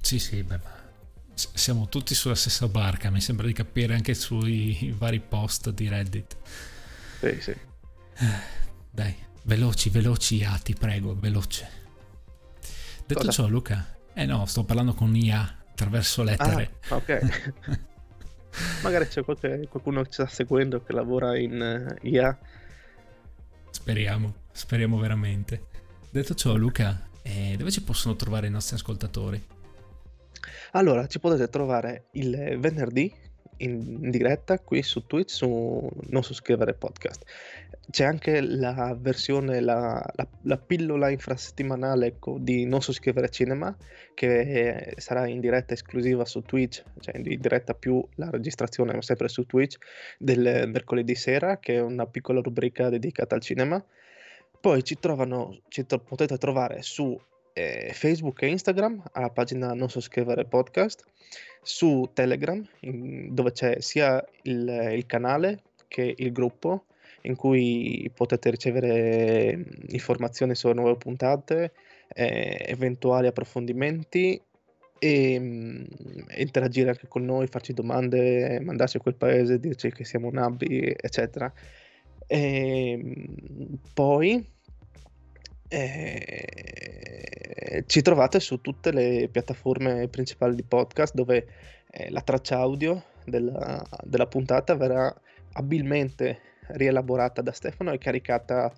[0.00, 0.80] Sì, sì, beh, ma
[1.34, 6.36] siamo tutti sulla stessa barca, mi sembra di capire anche sui vari post di Reddit.
[7.20, 7.54] Sì, sì.
[8.90, 9.14] Dai,
[9.44, 11.80] veloci, veloci, IA, ti prego, veloce.
[13.06, 13.30] Detto Cosa?
[13.30, 16.70] ciò, Luca, eh no, sto parlando con IA attraverso lettere.
[16.88, 17.20] Ah, ok.
[18.82, 22.38] Magari c'è qualche, qualcuno che ci sta seguendo che lavora in uh, IA.
[23.70, 25.66] Speriamo, speriamo veramente.
[26.10, 29.42] Detto ciò, Luca, eh, dove ci possono trovare i nostri ascoltatori?
[30.72, 33.12] Allora, ci potete trovare il venerdì
[33.64, 37.24] in diretta qui su Twitch su Non scrivere podcast.
[37.90, 43.74] C'è anche la versione, la, la, la pillola infrasettimanale di Non scrivere cinema
[44.14, 49.44] che sarà in diretta esclusiva su Twitch, cioè in diretta più la registrazione sempre su
[49.46, 49.78] Twitch
[50.18, 53.82] del mercoledì sera che è una piccola rubrica dedicata al cinema.
[54.60, 57.20] Poi ci, trovano, ci to- potete trovare su
[57.52, 61.04] eh, Facebook e Instagram alla pagina Non so scrivere podcast
[61.62, 66.86] su Telegram, in, dove c'è sia il, il, canale che il gruppo,
[67.22, 71.72] in cui potete ricevere informazioni sulle nuove puntate,
[72.14, 74.40] eh, eventuali approfondimenti
[74.98, 75.84] e, mm,
[76.28, 80.94] e interagire anche con noi, farci domande, mandarci a quel paese, dirci che siamo nabbi,
[81.00, 81.52] eccetera.
[82.26, 84.44] E, mm, poi
[85.72, 87.24] eh,
[87.86, 91.46] ci trovate su tutte le piattaforme principali di podcast dove
[91.90, 95.14] eh, la traccia audio della, della puntata verrà
[95.52, 98.70] abilmente rielaborata da Stefano e caricata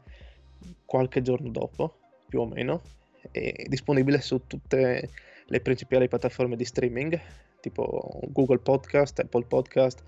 [0.84, 1.98] qualche giorno dopo,
[2.28, 2.82] più o meno,
[3.30, 5.10] è disponibile su tutte
[5.46, 7.20] le principali piattaforme di streaming
[7.64, 10.02] tipo Google Podcast, Apple Podcast,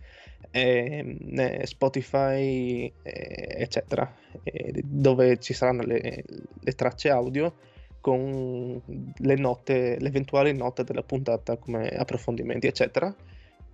[0.50, 6.22] eh, Spotify, eh, eccetera, eh, dove ci saranno le,
[6.60, 7.54] le, tracce audio
[8.02, 8.80] con
[9.16, 13.14] le note, le eventuali note della puntata come approfondimenti, eccetera.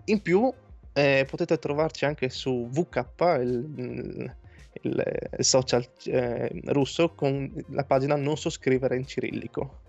[0.04, 0.52] In più
[0.92, 3.04] eh, potete trovarci anche su VK,
[3.40, 4.34] il,
[4.82, 5.04] il,
[5.38, 9.80] il social eh, russo, con la pagina Non so scrivere in cirillico.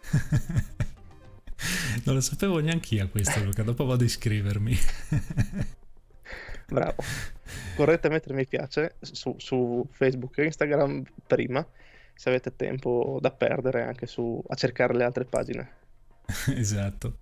[2.04, 3.62] non lo sapevo neanche io questo, Luca.
[3.62, 4.78] Dopo vado a iscrivermi.
[6.68, 7.02] Bravo.
[7.74, 11.66] Correte a mettere mi piace su, su, Facebook e Instagram prima,
[12.14, 15.70] se avete tempo da perdere anche su, a cercare le altre pagine.
[16.54, 17.18] esatto.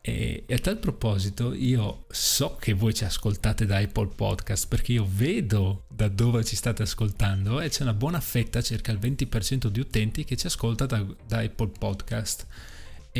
[0.00, 5.04] E, a tal proposito, io so che voi ci ascoltate da Apple Podcast perché io
[5.08, 9.80] vedo da dove ci state ascoltando e c'è una buona fetta, circa il 20% di
[9.80, 12.46] utenti che ci ascolta da, da Apple Podcast.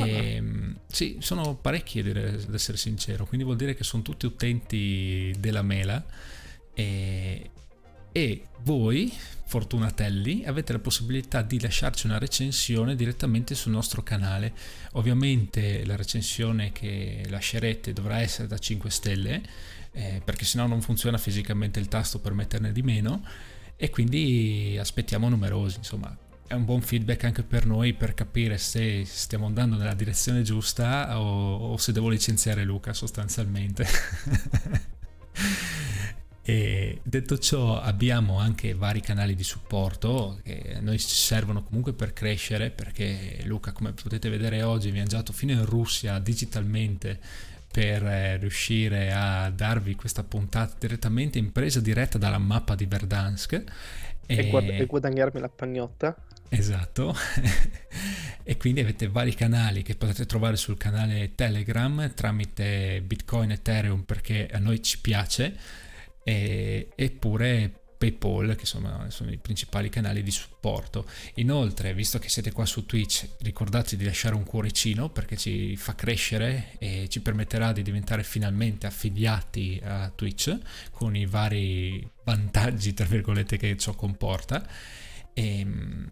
[0.00, 5.34] E, ehm, sì, sono parecchi ad essere sincero, quindi vuol dire che sono tutti utenti
[5.38, 6.04] della mela.
[6.74, 7.50] E,
[8.12, 9.12] e voi,
[9.46, 14.52] fortunatelli, avete la possibilità di lasciarci una recensione direttamente sul nostro canale.
[14.92, 19.42] Ovviamente la recensione che lascerete dovrà essere da 5 stelle,
[19.92, 23.24] eh, perché sennò non funziona fisicamente il tasto per metterne di meno.
[23.76, 26.16] E quindi aspettiamo numerosi, insomma
[26.46, 31.20] è un buon feedback anche per noi per capire se stiamo andando nella direzione giusta
[31.20, 33.86] o, o se devo licenziare Luca sostanzialmente.
[36.42, 41.92] e detto ciò abbiamo anche vari canali di supporto che a noi ci servono comunque
[41.92, 47.18] per crescere perché Luca come potete vedere oggi ha viaggiato fino in Russia digitalmente
[47.68, 53.64] per eh, riuscire a darvi questa puntata direttamente in presa diretta dalla mappa di Verdansk
[54.24, 56.16] e, e guadagnarmi la pagnotta
[56.48, 57.14] Esatto,
[58.42, 64.48] e quindi avete vari canali che potete trovare sul canale Telegram tramite Bitcoin Ethereum perché
[64.50, 65.56] a noi ci piace,
[66.22, 71.06] e, eppure PayPal che sono, sono, i principali canali di supporto.
[71.34, 75.94] Inoltre, visto che siete qua su Twitch, ricordate di lasciare un cuoricino perché ci fa
[75.94, 80.58] crescere e ci permetterà di diventare finalmente affiliati a Twitch
[80.90, 84.66] con i vari vantaggi, tra virgolette, che ciò comporta.
[85.32, 86.10] E, ehm,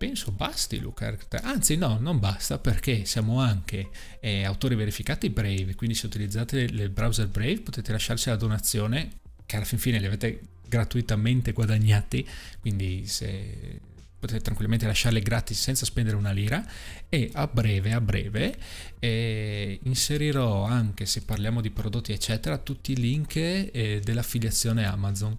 [0.00, 1.14] penso basti Luca.
[1.42, 3.90] Anzi, no, non basta perché siamo anche
[4.20, 5.74] eh, autori verificati Brave.
[5.74, 9.10] Quindi, se utilizzate il browser Brave, potete lasciarci la donazione
[9.44, 12.26] che alla fin fine li avete gratuitamente guadagnati.
[12.60, 13.80] Quindi, se
[14.18, 16.64] potete tranquillamente lasciarle gratis senza spendere una lira
[17.08, 18.54] e a breve a breve
[18.98, 25.38] eh, inserirò anche se parliamo di prodotti eccetera tutti i link eh, dell'affiliazione Amazon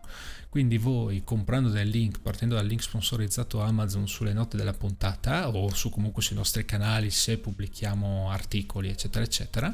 [0.52, 5.74] quindi voi comprando del link, partendo dal link sponsorizzato Amazon sulle note della puntata o
[5.74, 9.74] su comunque sui nostri canali se pubblichiamo articoli eccetera eccetera,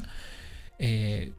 [0.76, 1.32] e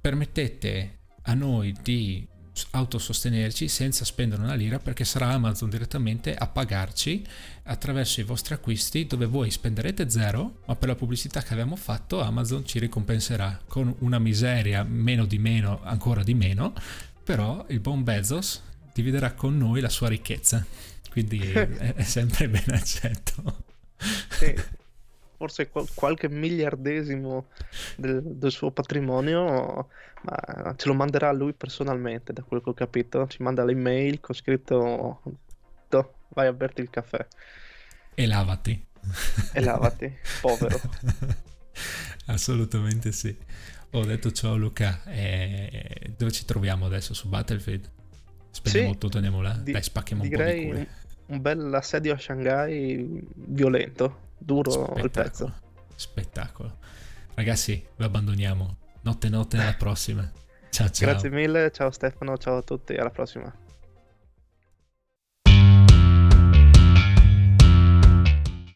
[0.00, 2.24] permettete a noi di
[2.70, 7.26] autosostenerci senza spendere una lira perché sarà Amazon direttamente a pagarci
[7.64, 12.20] attraverso i vostri acquisti dove voi spenderete zero ma per la pubblicità che abbiamo fatto
[12.20, 16.74] Amazon ci ricompenserà con una miseria meno di meno ancora di meno.
[17.24, 18.60] Però il buon Bezos
[18.94, 20.64] dividerà con noi la sua ricchezza,
[21.10, 23.64] quindi è, è sempre ben accetto.
[24.30, 24.54] Sì,
[25.36, 27.48] forse qualche miliardesimo
[27.96, 29.88] del, del, suo patrimonio,
[30.22, 33.26] ma ce lo manderà lui personalmente, da quello che ho capito.
[33.26, 35.20] Ci manda l'email con scritto:
[36.28, 37.26] vai a berti il caffè.
[38.14, 38.86] E lavati.
[39.52, 40.80] E lavati, povero.
[42.26, 43.36] Assolutamente sì.
[43.90, 47.90] Ho detto ciao Luca, eh, dove ci troviamo adesso su Battlefield?
[48.54, 49.52] Spendiamo sì, tutto, andiamo là.
[49.52, 50.88] Di, Dai, spacchiamo un po' di cuore.
[51.26, 55.52] Un bel assedio a Shanghai violento, duro al pezzo.
[55.96, 56.78] Spettacolo.
[57.34, 58.76] Ragazzi, vi abbandoniamo.
[59.00, 60.30] Notte notte, alla prossima.
[60.70, 61.10] Ciao ciao.
[61.10, 63.52] Grazie mille, ciao Stefano, ciao a tutti, alla prossima.